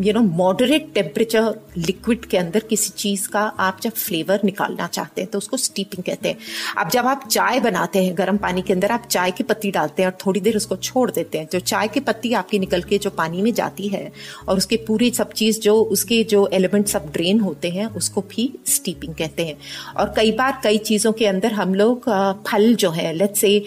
you 0.05 0.13
know 0.13 0.19
moderate 0.21 0.91
temperature 0.95 1.55
liquid 1.77 2.25
के 2.25 2.37
अंदर 2.37 2.59
किसी 2.69 2.89
चीज़ 2.97 3.27
का 3.29 3.41
आप 3.59 3.79
जब 3.81 3.91
फ्लेवर 3.91 4.41
निकालना 4.45 4.87
चाहते 4.87 5.21
हैं 5.21 5.29
तो 5.31 5.37
उसको 5.37 5.57
स्टीपिंग 5.57 6.03
कहते 6.03 6.29
हैं। 6.29 6.37
अब 6.77 6.89
जब 6.89 7.07
आप 7.07 7.27
चाय 7.31 7.59
बनाते 7.59 8.03
हैं 8.03 8.13
गर्म 8.17 8.37
पानी 8.37 8.61
के 8.61 8.73
अंदर, 8.73 8.91
आप 8.91 9.07
चाय 9.11 9.31
की 9.31 9.43
पत्ती 9.43 9.71
डालते 9.71 10.03
हैं 10.03 10.09
और 10.09 10.17
थोड़ी 10.25 10.39
देर 10.39 10.57
उसको 10.57 10.75
छोड़ 10.77 11.09
देते 11.11 11.37
हैं। 11.37 11.47
जो 11.51 11.59
चाय 11.61 11.87
की 11.87 11.99
पत्ती 12.01 12.33
आपकी 12.33 12.59
निकल 12.59 12.81
के 12.83 12.97
जो 12.97 13.09
पानी 13.11 13.41
में 13.41 13.51
जाती 13.53 13.87
है 13.87 14.11
और 14.47 14.57
उसके 14.57 14.75
पूरी 14.87 15.09
सब 15.11 15.33
चीज़ 15.33 15.59
जो, 15.61 15.75
उसके 15.75 16.23
जो 16.25 16.45
एलिमेंट 16.53 16.87
सब 16.87 17.11
ड्रेन 17.13 17.39
होते 17.39 17.69
हैं, 17.69 17.85
उसको 17.95 18.21
भी 18.29 18.51
स्टीपिंग 18.67 19.15
कहते 19.15 19.45
हैं। 19.45 19.57
और 19.97 20.13
कई 20.15 20.31
बार 20.33 20.61
कई 20.63 20.77
चीज़ों 20.85 21.13
के 21.13 21.25
अंदर 21.25 21.53
हम 21.53 21.73
लोग 21.73 22.09
फल 22.47 22.73
जो 22.75 22.91
है 22.91 23.13
लेट 23.13 23.35
से 23.35 23.57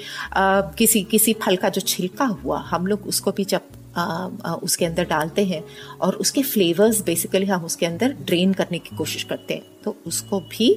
किसी 0.79 1.03
किसी 1.11 1.33
फल 1.43 1.57
का 1.57 1.71
जो 1.73 1.81
छिलका 1.83 2.25
हुआ 2.25 2.59
हम 2.71 2.87
लोग 2.87 3.07
उसको 3.07 3.33
भी 3.33 3.45
जब 3.45 3.61
आ, 3.97 4.03
आ, 4.45 4.53
उसके 4.55 4.85
अंदर 4.85 5.05
डालते 5.05 5.45
हैं 5.45 5.63
और 6.01 6.15
उसके 6.17 6.43
फ्लेवर्स 6.43 7.01
बेसिकली 7.03 7.47
हम 7.47 7.65
उसके 7.65 7.87
अंदर 7.87 8.13
ड्रेन 8.23 8.53
करने 8.53 8.79
की 8.79 8.97
कोशिश 8.97 9.25
करते 9.25 9.55
हैं 9.55 9.63
तो 9.85 9.95
उसको 10.07 10.39
भी 10.41 10.69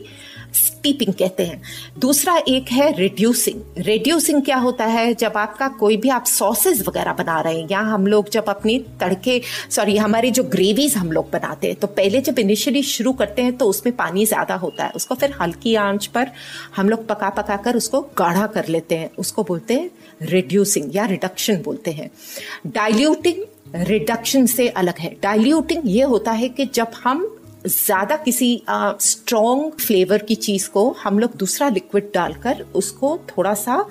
स्टीपिंग 0.55 1.13
कहते 1.13 1.45
हैं। 1.45 1.61
दूसरा 1.99 2.35
एक 2.47 2.71
है 2.71 2.91
रिड्यूसिंग 2.97 3.61
रिड्यूसिंग 3.77 4.41
क्या 4.41 4.57
होता 4.57 4.85
है? 4.85 5.13
जब 5.13 5.37
आपका 5.37 5.67
कोई 5.79 5.97
भी 5.97 6.09
आप 6.09 6.25
सॉसेज 6.25 6.81
वगैरह 6.87 7.13
बना 7.13 7.39
रहे 7.41 7.59
हैं 7.59 7.67
या 7.71 7.79
हम 7.83 8.07
लोग 8.07 8.29
जब 8.29 8.49
अपनी 8.49 8.77
तड़के 8.99 9.41
सॉरी 9.69 9.97
हमारी 9.97 10.31
जो 10.31 10.43
ग्रेवीज 10.45 10.95
हम 10.97 11.11
लोग 11.11 11.29
बनाते 11.31 11.67
हैं 11.67 11.75
तो 11.75 11.87
पहले 11.89 12.21
जब 12.21 12.39
इनिशियली 12.39 12.83
शुरू 12.85 13.13
करते 13.13 13.41
हैं 13.41 13.55
तो 13.57 13.65
उसमें 13.65 13.95
पानी 13.97 14.25
ज़्यादा 14.25 14.55
होता 14.55 14.83
है। 14.83 14.91
उसको 14.91 15.15
फिर 15.15 15.35
हल्की 15.41 15.75
आँच 15.77 16.05
पर 16.07 16.31
हम 16.75 16.89
लोग 16.89 17.07
पका 17.07 17.29
पका 17.31 17.57
कर 17.57 17.75
उसको 17.75 18.01
गाढ़ा 18.17 18.47
कर 18.47 18.67
लेते 18.67 18.97
हैं। 18.97 19.09
उसको 19.17 19.43
बोलते 19.43 19.73
हैं 19.73 19.89
रिड्यूसिंग 20.21 20.95
या 20.95 21.05
रिडक्शन 21.05 21.61
बोलते 21.61 21.91
हैं। 21.91 22.11
डाइल्यूटिंग 22.67 23.35
रिडक्शन 23.75 24.45
से 24.45 24.67
अलग 24.67 24.97
है। 24.99 25.15
डाइल्यूटिंग 25.23 25.81
ये 25.85 26.03
होता 26.03 26.31
है 26.31 26.49
कि 26.49 26.65
जब 26.65 26.87
हम 27.03 27.39
ज़्यादा 27.65 28.15
किसी 28.17 28.49
स्ट्रॉन्ग 28.69 29.73
फ्लेवर 29.79 30.23
की 30.23 30.35
चीज़ 30.37 30.69
को 30.69 30.89
हम 31.03 31.19
लोग 31.19 31.35
दूसरा 31.37 31.69
लिक्विड 31.69 32.09
डालकर 32.13 32.65
उसको 32.75 33.17
थोड़ा 33.29 33.53
सा 33.53 33.85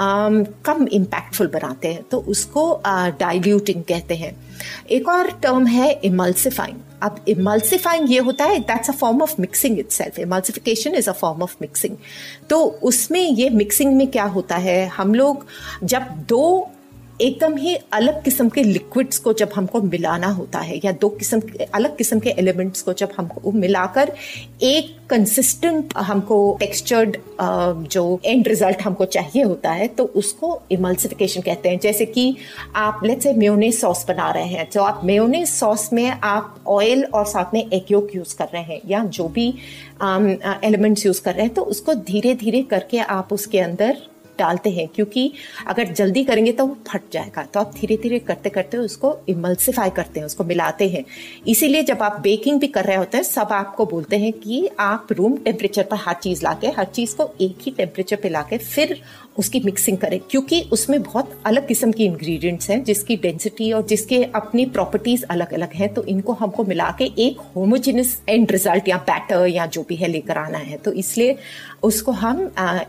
कम 0.00 0.86
इम्पैक्टफुल 0.92 1.46
बनाते 1.46 1.88
हैं। 1.88 2.02
तो 2.02 2.18
उसको 2.28 2.62
डाइल्यूटिंग 2.86 3.82
कहते 3.82 4.14
हैं। 4.14 4.34
एक 4.90 5.08
और 5.08 5.30
टर्म 5.42 5.66
है 5.66 5.90
इमल्सिफाइंग 6.04 6.76
अब 7.02 7.24
इमल्सिफाइंग 7.28 8.10
ये 8.12 8.18
होता 8.18 8.44
है 8.44 8.58
that's 8.60 8.90
a 8.90 8.92
form 8.92 9.22
of 9.22 9.34
mixing 9.40 9.78
itself 9.90 10.18
emulsification 10.18 10.94
is 10.94 11.10
a 11.10 11.12
form 11.12 11.42
of 11.42 11.54
mixing 11.62 11.96
तो 12.50 12.64
उसमें 12.82 13.20
ये 13.20 13.50
मिक्सिंग 13.50 13.96
में 13.96 14.06
क्या 14.06 14.24
होता 14.24 14.56
है? 14.56 14.86
हम 14.88 15.14
लोग 15.14 15.46
जब 15.84 16.06
दो 16.28 16.70
एकदम 17.20 17.56
ही 17.56 17.74
अलग 17.92 18.22
किस्म 18.24 18.48
के 18.48 18.62
लिक्विड्स 18.62 19.18
को 19.18 19.32
जब 19.32 19.50
हमको 19.54 19.80
मिलाना 19.82 20.26
होता 20.28 20.58
है, 20.58 20.80
या 20.84 20.92
दो 20.92 21.08
किस्म 21.08 21.40
अलग 21.74 21.96
किस्म 21.96 22.18
के 22.20 22.30
एलिमेंट्स 22.30 22.82
को 22.82 22.92
जब 22.92 23.12
हमको 23.16 23.52
मिलाकर 23.52 24.12
एक 24.62 24.96
कंसिस्टेंट 25.10 25.94
हमको 25.96 26.56
टेक्सचर्ड 26.60 27.16
जो 27.92 28.20
एंड 28.24 28.48
रिज़ल्ट 28.48 28.82
हमको 28.82 29.04
चाहिए 29.06 29.42
होता 29.42 29.70
है 29.70 29.86
तो 29.88 30.04
उसको 30.16 30.60
इमल्सिफिकेशन 30.72 31.40
कहते 31.40 31.68
हैं। 31.68 31.78
जैसे 31.78 32.06
कि 32.06 32.36
आप 32.76 33.00
लेट्स 33.04 33.24
से 33.24 33.32
मेयोनेज 33.34 33.78
सॉस 33.78 34.04
बना 34.08 34.30
रहे 34.32 34.46
हैं 34.46 34.68
तो 34.70 34.82
आप 34.82 35.00
मेयोनेज 35.04 35.48
सॉस 35.48 35.88
में 35.92 36.10
आप 36.10 36.62
ऑयल 36.68 37.04
और 37.04 37.24
साथ 37.26 37.54
में 37.54 37.60
एग 37.62 37.92
योक 37.92 38.14
यूज़ 38.14 38.36
कर 38.36 38.48
रहे 38.54 38.62
हैं, 38.62 38.80
या 38.86 39.04
जो 39.06 39.28
भी 39.28 39.48
एलिमेंट्स 40.64 41.06
यूज़ 41.06 41.22
कर 41.22 41.34
रहे 41.34 41.46
हैं 41.46 41.54
तो 41.54 41.62
उसको 41.64 41.94
धीरे 41.94 42.34
धीरे 42.34 42.62
करके 42.70 42.98
आप 42.98 43.32
उसके 43.32 43.58
अंदर 43.60 43.98
डालते 44.38 44.70
हैं, 44.70 44.86
क्योंकि 44.88 45.32
अगर 45.66 45.92
जल्दी 45.92 46.24
करेंगे 46.24 46.52
तो 46.52 46.66
वो 46.66 46.76
फट 46.88 47.02
जाएगा। 47.12 47.42
तो 47.44 47.60
आप 47.60 47.72
धीरे 47.74 47.96
धीरे 47.96 48.18
करते 48.18 48.50
करते 48.50 48.76
उसको 48.76 49.16
इमल्सिफाई 49.28 49.90
करते 49.90 50.20
हैं, 50.20 50.26
उसको 50.26 50.44
मिलाते 50.44 50.88
हैं। 50.88 51.04
इसीलिए 51.46 51.82
जब 51.82 52.02
आप 52.02 52.20
बेकिंग 52.20 52.60
भी 52.60 52.66
कर 52.66 52.84
रहे 52.84 52.96
होते 52.96 53.16
हैं, 53.16 53.24
सब 53.24 53.48
आपको 53.52 53.86
बोलते 53.86 54.18
हैं 54.18 54.32
कि 54.32 54.68
आप 54.80 55.08
रूम 55.12 55.36
टेम्परेचर 55.36 55.82
पर 55.82 55.96
हर 55.96 56.14
चीज़ 56.14 56.42
लाके, 56.44 56.66
हर 56.68 56.84
चीज़ 56.84 57.16
को 57.16 57.30
एक 57.40 57.58
ही 57.62 57.70
टेम्परेचर 57.70 58.16
पर 58.16 58.30
ला 58.30 58.42
फिर 58.42 59.00
उसकी 59.38 59.60
मिक्सिंग 59.60 59.98
करें, 59.98 60.18
क्योंकि 60.30 60.60
उसमें 60.72 61.02
बहुत 61.02 61.30
अलग 61.46 61.66
किस्म 61.68 61.92
की 61.92 62.04
इंग्रेडिएंट्स 62.04 62.70
हैं, 62.70 62.82
जिसकी 62.84 63.16
डेंसिटी 63.18 63.70
और 63.72 63.86
जिसके 63.86 64.22
अपनी 64.34 64.64
प्रॉपर्टीज़ 64.68 65.24
अलग 65.30 65.52
अलग 65.54 65.72
हैं 65.74 65.92
तो 65.94 66.04
इनको 66.06 66.32
हमको 66.32 66.64
मिला 66.64 66.90
के 66.98 67.04
एक 67.18 67.40
होमोजिनस 67.56 68.16
एंड 68.28 68.50
रिज़ल्ट 68.52 68.88
या 68.88 68.96
बैटर 69.08 69.46
या 69.46 69.66
जो 69.68 69.84
भी 69.88 69.96
है 69.96 70.08
लेकर 70.08 70.38
आना 70.38 70.58
है। 70.60 70.76
तो 70.78 70.92
इसलिए 70.94 71.36
उसको 71.82 72.12
हम 72.14 72.40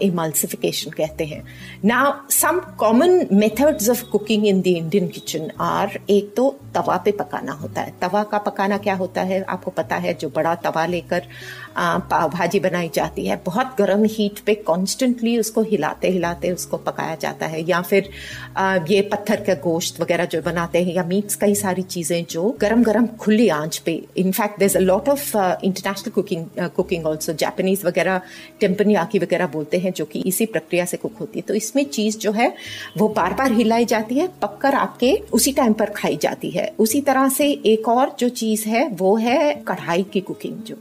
इमल्सिफिकेशन 0.02 0.92
कहते 0.92 1.26
हैं। 1.26 1.44
ना 1.86 2.28
some 2.32 2.60
common 2.80 3.26
methods 3.34 3.90
of 3.90 4.04
cooking 4.12 4.48
in 4.48 4.62
the 4.62 4.68
Indian 4.68 5.08
kitchen 5.08 5.50
are 5.62 6.00
एक 6.10 6.34
तो 6.38 6.50
तवा 6.76 6.98
पे 6.98 7.12
पकाना 7.14 7.52
होता 7.54 7.82
है। 7.82 7.94
तवा 8.02 8.24
का 8.24 8.38
पकाना 8.40 8.78
क्या 8.80 8.96
होता 8.96 9.22
है? 9.22 9.42
आपको 9.44 9.72
पता 9.72 9.96
है, 9.98 10.14
जो 10.14 10.30
बड़ा 10.30 10.56
तवा 10.58 10.86
लेकर 10.88 11.28
पाव 11.78 12.30
भाजी 12.30 12.60
बनाई 12.60 12.90
जाती 12.96 13.26
है, 13.26 13.42
बहुत 13.46 13.76
गर्म 13.78 14.04
हीट 14.08 14.40
पे 14.46 14.56
कॉन्स्टेंटली 14.64 15.38
उसको 15.40 15.62
हिलाते 15.64 16.10
हिलाते 16.10 16.39
उसको 16.48 16.78
पकाया 16.80 17.16
जाता 17.16 17.46
है। 17.46 17.64
या 17.70 17.82
फिर 17.82 18.10
ये 18.90 19.02
पत्थर 19.12 19.44
का 19.44 19.54
गोश्त 19.64 20.00
वगैरह 20.02 20.26
जो 20.26 20.42
बनाते 20.42 20.84
हैं 20.84 20.94
या 20.94 21.04
मीट्स 21.04 21.36
कई 21.36 21.56
सारी 21.56 21.82
चीज़ें 21.86 22.26
जो 22.30 22.50
गरम 22.62 22.84
गरम 22.84 23.08
खुली 23.20 23.48
आँच 23.50 23.78
पे। 23.78 23.94
In fact 24.18 24.60
there 24.60 24.76
a 24.78 24.80
lot 24.80 25.10
of 25.10 25.36
international 25.38 26.12
cooking 26.12 26.46
cooking 26.76 27.06
also 27.06 27.34
Japanese 27.36 27.86
वगैरह 27.86 28.22
टेम्पनी 28.60 28.96
आकी 28.96 29.20
वगैरह 29.20 29.48
बोलते 29.48 29.78
हैं 29.78 29.94
जो 29.94 30.06
कि 30.06 30.24
इसी 30.26 30.46
प्रक्रिया 30.48 30.86
से 30.86 30.98
कुक 30.98 31.18
होती 31.20 31.40
है। 31.40 31.46
तो 31.48 31.54
इसमें 31.54 31.84
चीज़ 31.86 32.18
जो 32.18 32.32
है, 32.32 32.54
वो 32.98 33.08
बार 33.08 33.34
बार 33.34 33.52
हिलाई 33.52 33.86
जाती 33.86 34.16
है, 34.16 34.28
पककर 34.42 34.76
आपके 34.76 35.14
उसी 35.34 35.52
टाइम 35.52 35.74
पर 35.74 35.90
खाई 35.90 36.18
जाती 36.22 36.50
है। 36.50 36.72
उसी 36.80 37.02
तरह 37.02 37.30
से 37.30 37.50
एक 37.66 37.88
और 37.88 38.16
जो 38.20 38.30
चीज़ 38.32 38.68
है, 38.70 38.88
वो 38.90 39.16
है 39.18 39.54
कढ़ाई 39.68 40.04
की 40.04 40.22
कुकिंग 40.22 40.58
जो। 40.64 40.76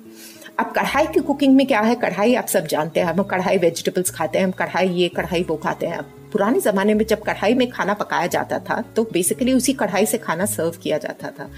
अब 0.58 0.72
कढ़ाई 0.76 1.06
की 1.06 1.20
कुकिंग 1.20 1.54
में 1.56 1.66
क्या 1.66 1.80
है? 1.80 1.94
कढ़ाई 1.94 2.34
आप 2.34 2.46
सब 2.46 2.66
जानते 2.66 3.00
हैं। 3.00 3.06
हम 3.06 3.22
कढ़ाई 3.22 3.58
वेजिटेबल्स 3.58 4.10
खाते 4.10 4.38
हैं, 4.38 4.44
हम 4.44 4.52
कढ़ाई 4.52 4.88
ये, 4.88 5.08
कढ़ाई 5.08 5.42
वो 5.42 5.56
खाते 5.56 5.86
हैं। 5.86 6.02
पुराने 6.32 6.60
जमाने 6.60 6.94
में 6.94 7.04
जब 7.06 7.22
कढ़ाई 7.22 7.54
में 7.54 7.68
खाना 7.70 7.94
पकाया 7.94 8.26
जाता 8.26 8.58
था 8.58 8.80
तो 8.96 9.02
बेसिकली 9.04 9.52
उसी 9.52 9.72
कढ़ाई 9.72 10.06
से 10.06 10.18
खाना 10.18 10.46
सर्व 10.46 10.78
किया 10.82 10.98
जाता 10.98 11.30
था। 11.30 11.48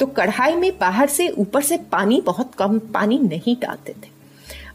तो 0.00 0.06
कढ़ाई 0.06 0.54
में 0.54 0.70
बाहर 0.78 1.08
से 1.08 1.28
ऊपर 1.28 1.62
से 1.62 1.76
पानी 1.92 2.20
बहुत 2.20 2.54
कम, 2.58 2.78
पानी 2.78 3.18
नहीं 3.18 3.56
डालते 3.56 3.92
थे। 3.92 4.14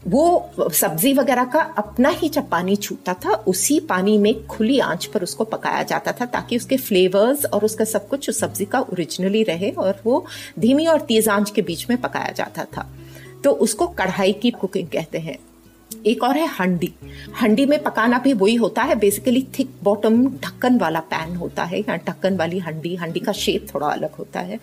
वो 0.08 0.70
सब्ज़ी 0.72 1.12
वगैरह 1.14 1.44
का 1.44 1.60
अपना 1.78 2.08
ही 2.08 2.28
जब 2.28 2.48
पानी 2.48 2.76
छूटता 2.76 3.14
था, 3.14 3.34
उसी 3.34 3.78
पानी 3.80 4.16
में 4.18 4.46
खुली 4.46 4.78
आँच 4.80 5.06
पर 5.06 5.22
उसको 5.22 5.44
पकाया 5.44 5.82
जाता 5.82 6.12
था, 6.12 6.26
ताकि 6.26 6.56
उसके 6.56 6.76
फ्लेवर्स 6.76 7.44
और 7.44 7.64
उसका 7.64 7.84
सब 7.84 8.08
कुछ 8.08 8.28
उस 8.28 8.40
सब्ज़ी 8.40 8.64
का 8.64 8.80
ओरिजिनली 8.80 9.42
रहे 9.42 9.70
और 9.70 10.00
वो 10.04 10.24
धीमी 10.58 10.86
और 10.86 11.00
तेज 11.00 11.28
आँच 11.28 11.50
के 11.50 11.62
बीच 11.62 11.88
में 11.90 12.00
पकाया 12.00 12.32
जाता 12.32 12.64
था। 12.76 12.88
तो 13.44 13.50
उसको 13.50 13.86
कढ़ाई 13.86 14.32
की 14.32 14.50
कुकिंग 14.50 14.88
कहते 14.88 15.18
हैं। 15.18 15.38
एक 16.06 16.22
और 16.22 16.36
है 16.36 16.46
हंडी। 16.46 16.92
हंडी 17.42 17.66
में 17.66 17.82
पकाना 17.82 18.18
भी 18.18 18.32
वही 18.32 18.54
होता 18.54 18.82
है 18.82 18.94
बेसिकली 18.94 19.46
थिक 19.58 19.70
बॉटम 19.82 20.26
ढक्कन 20.26 20.78
वाला 20.78 21.00
पैन 21.00 21.36
होता 21.36 21.64
है, 21.64 21.80
या 21.80 21.96
ढक्कन 21.96 22.36
वाली 22.36 22.58
हंडी। 22.58 22.94
हंडी 22.96 23.20
का 23.20 23.32
शेप 23.32 23.66
थोड़ा 23.74 23.86
अलग 23.86 24.14
होता 24.14 24.40
है। 24.40 24.58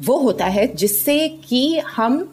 वो 0.00 0.16
होता 0.18 0.44
है 0.46 0.66
जिससे 0.74 1.28
कि 1.48 1.78
हम 1.86 2.28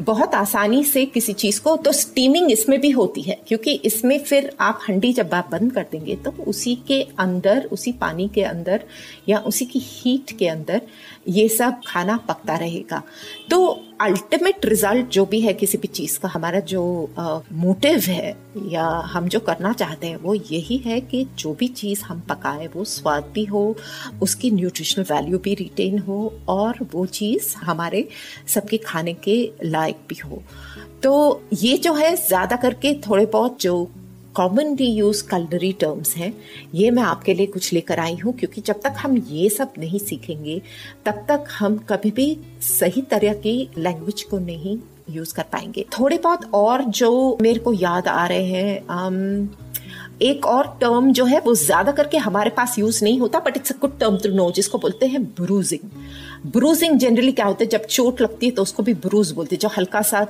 बहुत 0.00 0.34
आसानी 0.34 0.82
से 0.84 1.04
किसी 1.06 1.32
चीज़ 1.32 1.60
को 1.60 1.76
तो 1.76 1.92
स्टीमिंग 1.92 2.50
इसमें 2.52 2.80
भी 2.80 2.90
होती 2.90 3.22
है, 3.22 3.38
क्योंकि 3.48 3.72
इसमें 3.84 4.18
फिर 4.20 4.50
आप 4.60 4.80
हंडी 4.88 5.12
जब 5.12 5.34
आप 5.34 5.48
बंद 5.52 5.72
कर 5.72 5.86
देंगे 5.92 6.16
तो 6.16 6.30
उसी 6.46 6.74
के 6.88 7.00
अंदर, 7.18 7.68
उसी 7.72 7.92
पानी 7.92 8.28
के 8.34 8.42
अंदर 8.42 8.84
या 9.28 9.38
उसी 9.40 9.64
की 9.64 9.80
हीट 9.82 10.36
के 10.38 10.48
अंदर 10.48 10.82
ये 11.28 11.48
सब 11.48 11.80
खाना 11.86 12.16
पकता 12.28 12.56
रहेगा। 12.56 13.02
तो 13.50 13.66
अल्टीमेट 14.00 14.64
रिज़ल्ट 14.66 15.08
जो 15.08 15.24
भी 15.26 15.40
है 15.40 15.52
किसी 15.54 15.78
भी 15.78 15.88
चीज़ 15.88 16.18
का, 16.18 16.28
हमारा 16.28 16.60
जो 16.62 17.10
मोटिव 17.54 17.98
है 18.00 18.36
या 18.68 18.86
हम 19.12 19.28
जो 19.28 19.40
करना 19.40 19.72
चाहते 19.72 20.06
हैं, 20.06 20.16
वो 20.16 20.34
यही 20.34 20.76
है 20.86 21.00
कि 21.00 21.24
जो 21.38 21.54
भी 21.54 21.68
चीज़ 21.70 22.02
हम 22.02 22.20
पकाए, 22.28 22.66
वो 22.74 22.84
स्वाद 22.86 23.30
भी 23.34 23.44
हो, 23.44 23.64
उसकी 24.22 24.50
न्यूट्रिशनल 24.50 25.04
वैल्यू 25.12 25.38
भी 25.38 25.54
रिटेन 25.54 25.98
हो 25.98 26.32
और 26.48 26.86
वो 26.92 27.06
चीज़ 27.12 27.54
हमारे 27.58 28.06
सबके 28.48 28.76
खाने 28.78 29.12
के 29.24 29.36
लायक 29.64 29.96
भी 30.08 30.18
हो। 30.20 30.42
तो 31.02 31.42
ये 31.54 31.76
जो 31.78 31.94
है, 31.94 32.14
ज़्यादा 32.16 32.56
करके 32.56 32.94
थोड़े 33.00 33.26
बहुत 33.28 33.60
जो 33.60 33.90
कॉमनली 34.34 34.86
यूज़ 34.86 35.22
कलनरी 35.28 35.72
टर्म्स 35.80 36.14
हैं, 36.16 36.32
ये 36.74 36.90
मैं 36.90 37.02
आपके 37.02 37.34
लिए 37.34 37.46
कुछ 37.46 37.72
लेकर 37.72 37.98
आई 38.00 38.14
हूँ, 38.16 38.32
क्योंकि 38.32 38.60
जब 38.60 38.80
तक 38.84 38.94
हम 38.98 39.16
ये 39.30 39.48
सब 39.50 39.72
नहीं 39.78 39.98
सीखेंगे, 39.98 40.60
तब 41.06 41.24
तक 41.28 41.48
हम 41.58 41.76
कभी 41.88 42.10
भी 42.10 42.36
सही 42.62 43.02
तरह 43.10 43.34
की 43.36 43.68
लैंग्वेज 43.78 44.22
को 44.22 44.38
नहीं 44.40 44.78
यूज़ 45.10 45.34
कर 45.34 45.44
पाएँगे। 45.52 45.84
थोड़े 45.98 46.18
बहुत 46.18 46.50
और 46.54 46.84
जो 46.92 47.38
मेरे 47.42 47.60
को 47.60 47.72
याद 47.72 48.08
आ 48.08 48.26
रहे 48.26 48.44
हैं 48.44 49.50
एक 50.22 50.46
और 50.46 50.66
टर्म 50.80 51.12
जो 51.12 51.24
है, 51.24 51.38
वो 51.40 51.54
ज़्यादा 51.54 51.92
करके 51.92 52.18
हमारे 52.18 52.50
पास 52.50 52.78
यूज़ 52.78 53.02
नहीं 53.04 53.18
होता 53.20 53.38
but 53.38 53.56
it's 53.56 53.72
a 53.72 53.74
good 53.80 53.98
term 54.00 54.16
to 54.18 54.28
know 54.34 54.50
जिसको 54.50 54.78
बोलते 54.78 55.06
हैं 55.06 55.22
ब्रूजिंग 55.24 55.88
ब्रूजिंग 56.46 56.98
जनरली 56.98 57.32
क्या 57.32 57.46
होता 57.46 57.64
है? 57.64 57.68
जब 57.70 57.84
चोट 57.86 58.20
लगती 58.20 58.46
है 58.46 58.52
तो 58.52 58.62
उसको 58.62 58.82
भी 58.82 58.94
ब्रूज 58.96 59.30
बोलते 59.30 59.54
हैं। 59.56 59.60
जो 59.60 59.68
हल्का 59.68 60.02
सा 60.02 60.26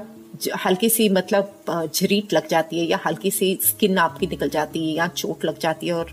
हल्की 0.64 0.88
सी 0.88 1.09
मतलब 1.09 1.90
झरीट 1.94 2.33
लग 2.33 2.46
जाती 2.48 2.79
है 2.79 2.85
या 2.87 2.98
हल्की 3.07 3.31
सी 3.31 3.59
स्किन 3.64 3.98
आपकी 3.98 4.27
निकल 4.27 4.48
जाती 4.48 4.87
है 4.87 4.94
या 4.96 5.07
चोट 5.09 5.44
लग 5.44 5.59
जाती 5.59 5.87
है 5.87 5.92
और 5.92 6.12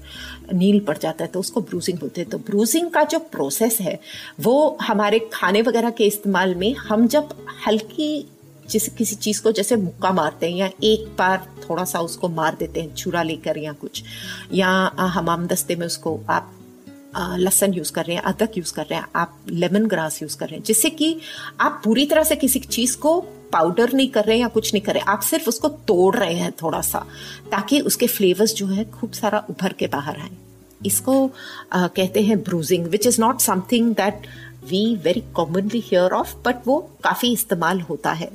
नील 0.53 0.79
पड़ 0.79 0.97
जाता 0.97 1.23
है 1.23 1.31
तो 1.31 1.39
उसको 1.39 1.61
ब्रूजिंग 1.61 1.97
बोलते 1.99 2.21
हैं। 2.21 2.29
तो 2.29 2.37
ब्रूजिंग 2.37 2.89
का 2.91 3.03
जो 3.03 3.19
प्रोसेस 3.19 3.77
है, 3.81 3.99
वो 4.39 4.77
हमारे 4.81 5.19
खाने 5.33 5.61
वगैरह 5.61 5.89
के 5.89 6.07
इस्तेमाल 6.07 6.55
में 6.55 6.73
हम 6.75 7.07
जब 7.07 7.29
हल्की 7.67 8.27
जिस, 8.69 8.87
किसी 8.87 9.15
चीज़ 9.15 9.41
को 9.41 9.51
जैसे 9.51 9.75
मुक्का 9.75 10.11
मारते 10.11 10.49
हैं 10.49 10.57
या 10.57 10.69
एक 10.83 11.07
बार 11.19 11.47
थोड़ा 11.69 11.83
सा 11.83 11.99
उसको 11.99 12.29
मार 12.29 12.55
देते 12.59 12.81
हैं 12.81 12.93
छुरा 12.95 13.23
लेकर 13.23 13.57
या 13.57 13.73
कुछ, 13.73 14.03
या 14.53 14.69
हमाम 14.99 15.47
दस्ते 15.47 15.75
में 15.75 15.85
उसको 15.85 16.19
आप 16.29 16.53
लहसन 17.17 17.73
यूज़ 17.73 17.91
कर 17.91 18.05
रहे 18.05 18.15
हैं 18.15 18.23
अदरक 18.23 18.57
यूज़ 18.57 18.73
कर 18.73 18.85
रहे 18.85 18.99
हैं 18.99 19.05
आप 19.15 19.39
लेमन 19.49 19.85
ग्रास 19.85 20.21
यूज़ 20.21 20.37
कर 20.37 20.45
रहे 20.45 20.57
हैं 20.57 20.63
जिससे 20.63 20.89
कि 20.89 21.19
आप 21.59 21.81
पूरी 21.85 22.05
तरह 22.05 22.23
से 22.23 22.35
किसी 22.35 22.59
चीज़ 22.59 22.97
को 22.97 23.19
पाउडर 23.53 23.93
नहीं 23.93 24.09
कर 24.09 24.25
रहे 24.25 24.35
हैं 24.35 24.41
या 24.41 24.47
कुछ 24.47 24.73
नहीं 24.73 24.83
कर 24.83 24.93
रहे 24.93 25.03
आप 25.07 25.21
सिर्फ़ 25.21 25.47
उसको 25.49 25.69
तोड़ 25.87 26.15
रहे 26.15 26.33
हैं 26.33 26.51
थोड़ा 26.51 26.81
सा 26.81 27.05
ताकि 27.51 27.79
उसके 27.81 28.07
फ्लेवर्स 28.07 28.53
जो 28.55 28.67
है 28.67 28.83
खूब 28.91 29.11
सारा 29.11 29.45
उभर 29.49 29.73
के 29.73 29.87
बाहर 29.87 30.19
आए। 30.19 30.29
इसको 30.85 31.31
आ, 31.73 31.87
कहते 31.87 32.21
हैं 32.21 32.41
bruising 32.43 32.85
which 32.87 33.07
is 33.07 33.21
not 33.21 33.39
something 33.41 33.93
that 33.95 34.27
we 34.69 34.95
very 34.95 35.23
commonly 35.35 35.79
hear 35.79 36.11
of 36.11 36.35
but 36.45 36.67
वो 36.67 36.79
काफ़ी 37.03 37.31
इस्तेमाल 37.33 37.81
होता 37.81 38.11
है। 38.11 38.31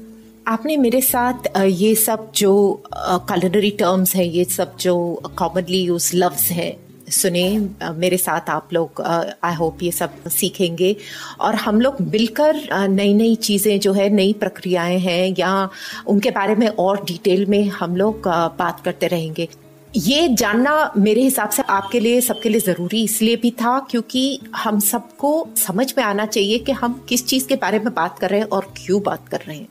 आपने 0.48 0.76
मेरे 0.76 1.00
साथ 1.00 1.56
ये 1.56 1.94
सब 1.94 2.30
जो 2.36 2.82
कलनरी 3.28 3.70
टर्म्स 3.70 4.14
हैं 4.16 4.24
ये 4.24 4.44
सब 4.44 4.76
जो 4.76 4.96
कॉमनली 5.38 5.82
यूज़ 5.82 6.10
लफ्ज 6.16 6.42
हैं 6.52 6.83
सुने 7.08 7.46
मेरे 7.94 8.16
साथ 8.16 8.50
आप 8.50 8.72
लोग 8.72 9.00
आई 9.02 9.54
होप 9.54 9.82
ये 9.82 9.90
सब 9.92 10.28
सीखेंगे। 10.28 10.94
और 11.40 11.54
हम 11.54 11.80
लोग 11.80 12.00
मिलकर 12.02 12.88
नई 12.88 13.14
नई 13.14 13.34
चीज़ें 13.36 13.78
जो 13.80 13.92
है, 13.92 14.08
नई 14.10 14.32
प्रक्रियाएँ 14.32 14.98
हैं, 14.98 15.34
या 15.38 15.68
उनके 16.06 16.30
बारे 16.30 16.54
में 16.54 16.68
और 16.68 17.04
डिटेल 17.04 17.46
में 17.46 17.64
हम 17.70 17.96
लोग 17.96 18.28
बात 18.58 18.80
करते 18.84 19.06
रहेंगे। 19.06 19.48
ये 19.96 20.28
जानना 20.28 20.92
मेरे 20.96 21.22
हिसाब 21.22 21.50
से 21.50 21.62
आपके 21.62 22.00
लिए, 22.00 22.20
सबके 22.20 22.48
लिए 22.48 22.60
ज़रूरी 22.60 23.02
इसलिए 23.04 23.36
भी 23.36 23.50
था, 23.52 23.78
क्योंकि 23.90 24.40
हम 24.56 24.80
सबको 24.80 25.46
समझ 25.56 25.92
में 25.98 26.04
आना 26.04 26.26
चाहिए 26.26 26.58
कि 26.58 26.72
हम 26.72 27.04
किस 27.08 27.26
चीज़ 27.26 27.46
के 27.48 27.56
बारे 27.56 27.78
में 27.78 27.92
बात 27.94 28.18
कर 28.18 28.30
रहे 28.30 28.40
हैं 28.40 28.48
और 28.48 28.72
क्यों 28.76 29.02
बात 29.02 29.28
कर 29.28 29.40
रहे 29.46 29.56
हैं। 29.56 29.68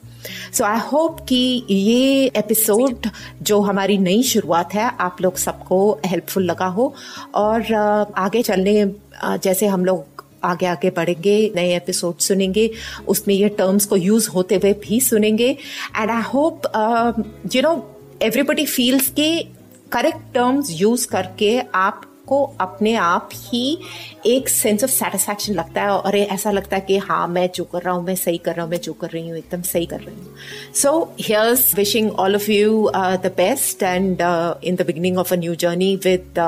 सो 0.54 0.64
आई 0.64 0.80
होप 0.92 1.20
कि 1.30 1.66
ये 1.70 2.26
एपिसोड 2.36 3.10
जो 3.42 3.60
हमारी 3.62 3.98
नई 3.98 4.24
शुरुआत 4.24 4.74
है 4.74 4.92
आप 5.00 5.22
लोग 5.22 5.38
सबको 5.38 6.00
हेल्पफुल 6.06 6.44
लगा 6.44 6.66
हो। 6.66 6.94
और 7.36 7.74
आगे 8.18 8.42
चलने 8.42 8.86
जैसे 9.26 9.68
हम 9.68 9.86
लोग 9.86 10.24
आगे 10.44 10.66
आगे 10.66 10.90
बढ़ेंगे 10.90 11.52
नए 11.56 11.76
एपिसोड 11.76 12.18
सुनेंगे 12.18 12.70
उसमें 13.08 13.36
ये 13.36 13.50
टर्म्स 13.50 13.86
को 13.86 13.96
यूज़ 13.96 14.30
होते 14.30 14.56
हुए 14.56 14.74
भी 14.74 15.00
सुनेंगे। 15.00 15.50
And 15.98 16.12
I 16.12 16.22
hope 16.22 16.62
you 17.56 17.62
know 17.62 17.74
everybody 18.22 18.66
feels 18.66 19.08
के 19.08 19.30
करेक्ट 19.92 20.34
टर्म्स 20.34 20.68
यूज़ 20.72 21.08
करके 21.08 21.60
आपको 22.24 22.44
अपने 22.62 22.94
आप 22.96 23.30
ही 23.34 23.78
एक 24.26 24.50
सेंस 24.50 24.84
ऑफ़ 24.84 24.92
सेटिस्फैक्शन 24.92 25.54
लगता 25.54 25.82
है 25.82 25.90
और 25.90 26.16
ऐसा 26.16 26.52
लगता 26.52 26.76
है 26.76 26.82
कि 26.82 26.98
हाँ 26.98 27.28
मैं 27.28 27.50
जो 27.56 27.64
कर 27.64 27.82
रहा 27.82 27.94
हूँ, 27.94 28.04
मैं 28.06 28.16
सही 28.16 28.38
कर 28.38 28.56
रहा 28.56 28.64
हूँ, 28.64 28.72
मैं 28.72 28.80
जो 28.82 28.94
कर 28.94 29.10
रही 29.10 29.28
हूँ, 29.30 29.38
एकदम 29.38 29.62
सही 29.62 29.86
कर 29.86 30.00
रही 30.00 30.16
हूँ। 30.16 30.36
So 30.74 30.92
here's 31.20 31.76
wishing 31.76 32.12
all 32.20 32.36
of 32.36 32.50
you 32.52 32.90
the 32.96 33.34
best 33.38 33.84
and 33.84 34.22
in 34.64 34.76
the 34.76 34.86
beginning 34.88 35.18
of 35.18 35.34
a 35.34 35.38
new 35.38 35.56
journey 35.56 35.96
with 36.06 36.40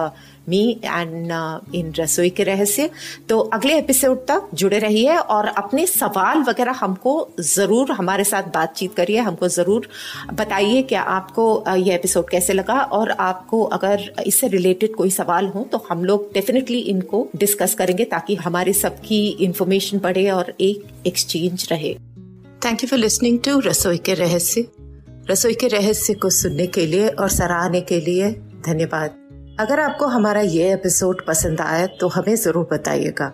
me 0.50 0.62
and 0.86 1.32
in 1.76 1.92
रसोई 2.00 2.30
के 2.30 2.44
रहस्य 2.44 2.90
तो 3.30 3.40
अगले 3.54 3.78
एपिसोड 3.78 4.26
तक 4.28 4.50
जुड़े 4.54 4.80
रहिए 4.80 5.16
और 5.18 5.48
अपने 5.48 5.86
सवाल 5.88 6.44
वगैरह 6.50 6.80
हमको 6.80 7.16
ज़रूर 7.40 7.92
हमारे 7.92 8.24
साथ 8.24 8.52
बातचीत 8.54 8.96
करिए 8.96 9.20
हमको 9.20 9.48
ज़रूर 9.48 9.88
बताइए 10.34 10.82
कि 10.84 10.96
आपको 10.96 11.48
ये 11.76 11.96
एपिसोड 11.96 12.30
कैसे 12.30 12.54
लगा 12.54 12.80
और 13.00 13.12
आपको 13.20 13.64
अगर 13.74 14.10
इससे 14.28 14.48
रिलेटेड 14.48 14.96
कोई 14.96 15.10
सवाल 15.12 15.48
हो 15.48 15.64
तो 15.72 15.86
हम 15.90 16.04
लोग 16.06 16.32
डेफिनेटली 16.34 16.80
इनको 16.94 17.28
डिस्कस 17.36 17.74
करेंगे 17.76 18.06
ताकि 18.06 18.36
हमारे 18.36 18.74
सबकी 18.76 19.26
इंफॉर्मेशन 19.42 20.00
बढ़े 20.00 20.30
और 20.30 20.54
एक 20.62 20.88
एक्सचेंज 21.08 21.68
रहे 21.72 21.94
thank 22.66 22.84
you 22.84 22.90
for 22.90 23.00
listening 23.00 23.40
to 23.40 23.60
रसोई 23.60 23.98
के 24.06 24.14
रहस्य 24.14 24.68
रसोई 25.30 25.54
के 25.54 25.68
रहस्य 25.68 26.14
को 26.14 26.30
सुनने 26.30 26.68
के 26.68 26.86
लिए 26.86 27.08
और 27.10 27.30
सराहने 27.32 27.82
के 27.82 28.00
लिए 28.00 28.32
धन्यवाद 28.66 29.25
अगर 29.60 29.80
आपको 29.80 30.06
हमारा 30.08 30.40
ये 30.42 30.72
एपिसोड 30.74 31.26
पसंद 31.26 31.62
आया 31.62 31.86
तो 32.00 32.08
हमें 32.08 32.36
ज़रूर 32.36 32.68
बताइएगा। 32.72 33.26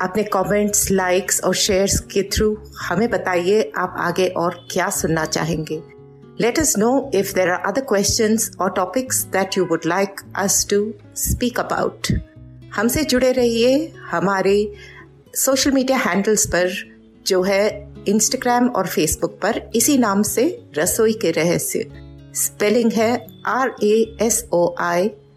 अपने 0.00 0.22
कमेंट्स 0.32 0.90
लाइक्स 0.90 1.40
और 1.44 1.54
शेयर्स 1.54 1.98
के 2.12 2.22
थ्रू 2.32 2.56
हमें 2.80 3.08
बताइए 3.10 3.72
आप 3.78 3.94
आगे 3.98 4.26
और 4.42 4.58
क्या 4.70 4.88
सुनना 4.90 5.24
चाहेंगे। 5.26 5.80
Let 6.42 6.60
us 6.62 6.74
know 6.76 6.92
if 7.14 7.32
there 7.38 7.54
are 7.54 7.60
other 7.70 7.84
questions 7.92 8.50
or 8.60 8.68
topics 8.80 9.22
that 9.36 9.58
you 9.58 9.66
would 9.70 9.88
like 9.94 10.22
us 10.44 10.58
to 10.74 10.82
speak 11.24 11.62
about. 11.64 12.12
हमसे 12.74 13.04
जुड़े 13.04 13.32
रहिए 13.32 13.92
हमारे 14.10 14.56
सोशल 15.36 15.70
मीडिया 15.70 15.98
हैंडल्स 15.98 16.46
पर, 16.46 16.70
जो 17.26 17.42
है 17.42 17.92
इंस्टाग्राम 18.08 18.68
और 18.68 18.86
फेसबुक 18.86 19.40
पर। 19.42 19.70
इसी 19.74 19.98
नाम 19.98 20.22
से 20.34 20.48
रसोई 20.78 21.18
के 21.22 21.30
रहस्य। 21.30 21.90
स्पेलिंग 22.36 22.92
है 22.92 23.12
R 23.48 23.74
A 23.82 24.16
S 24.22 24.44
O 24.52 24.74
I 24.78 25.10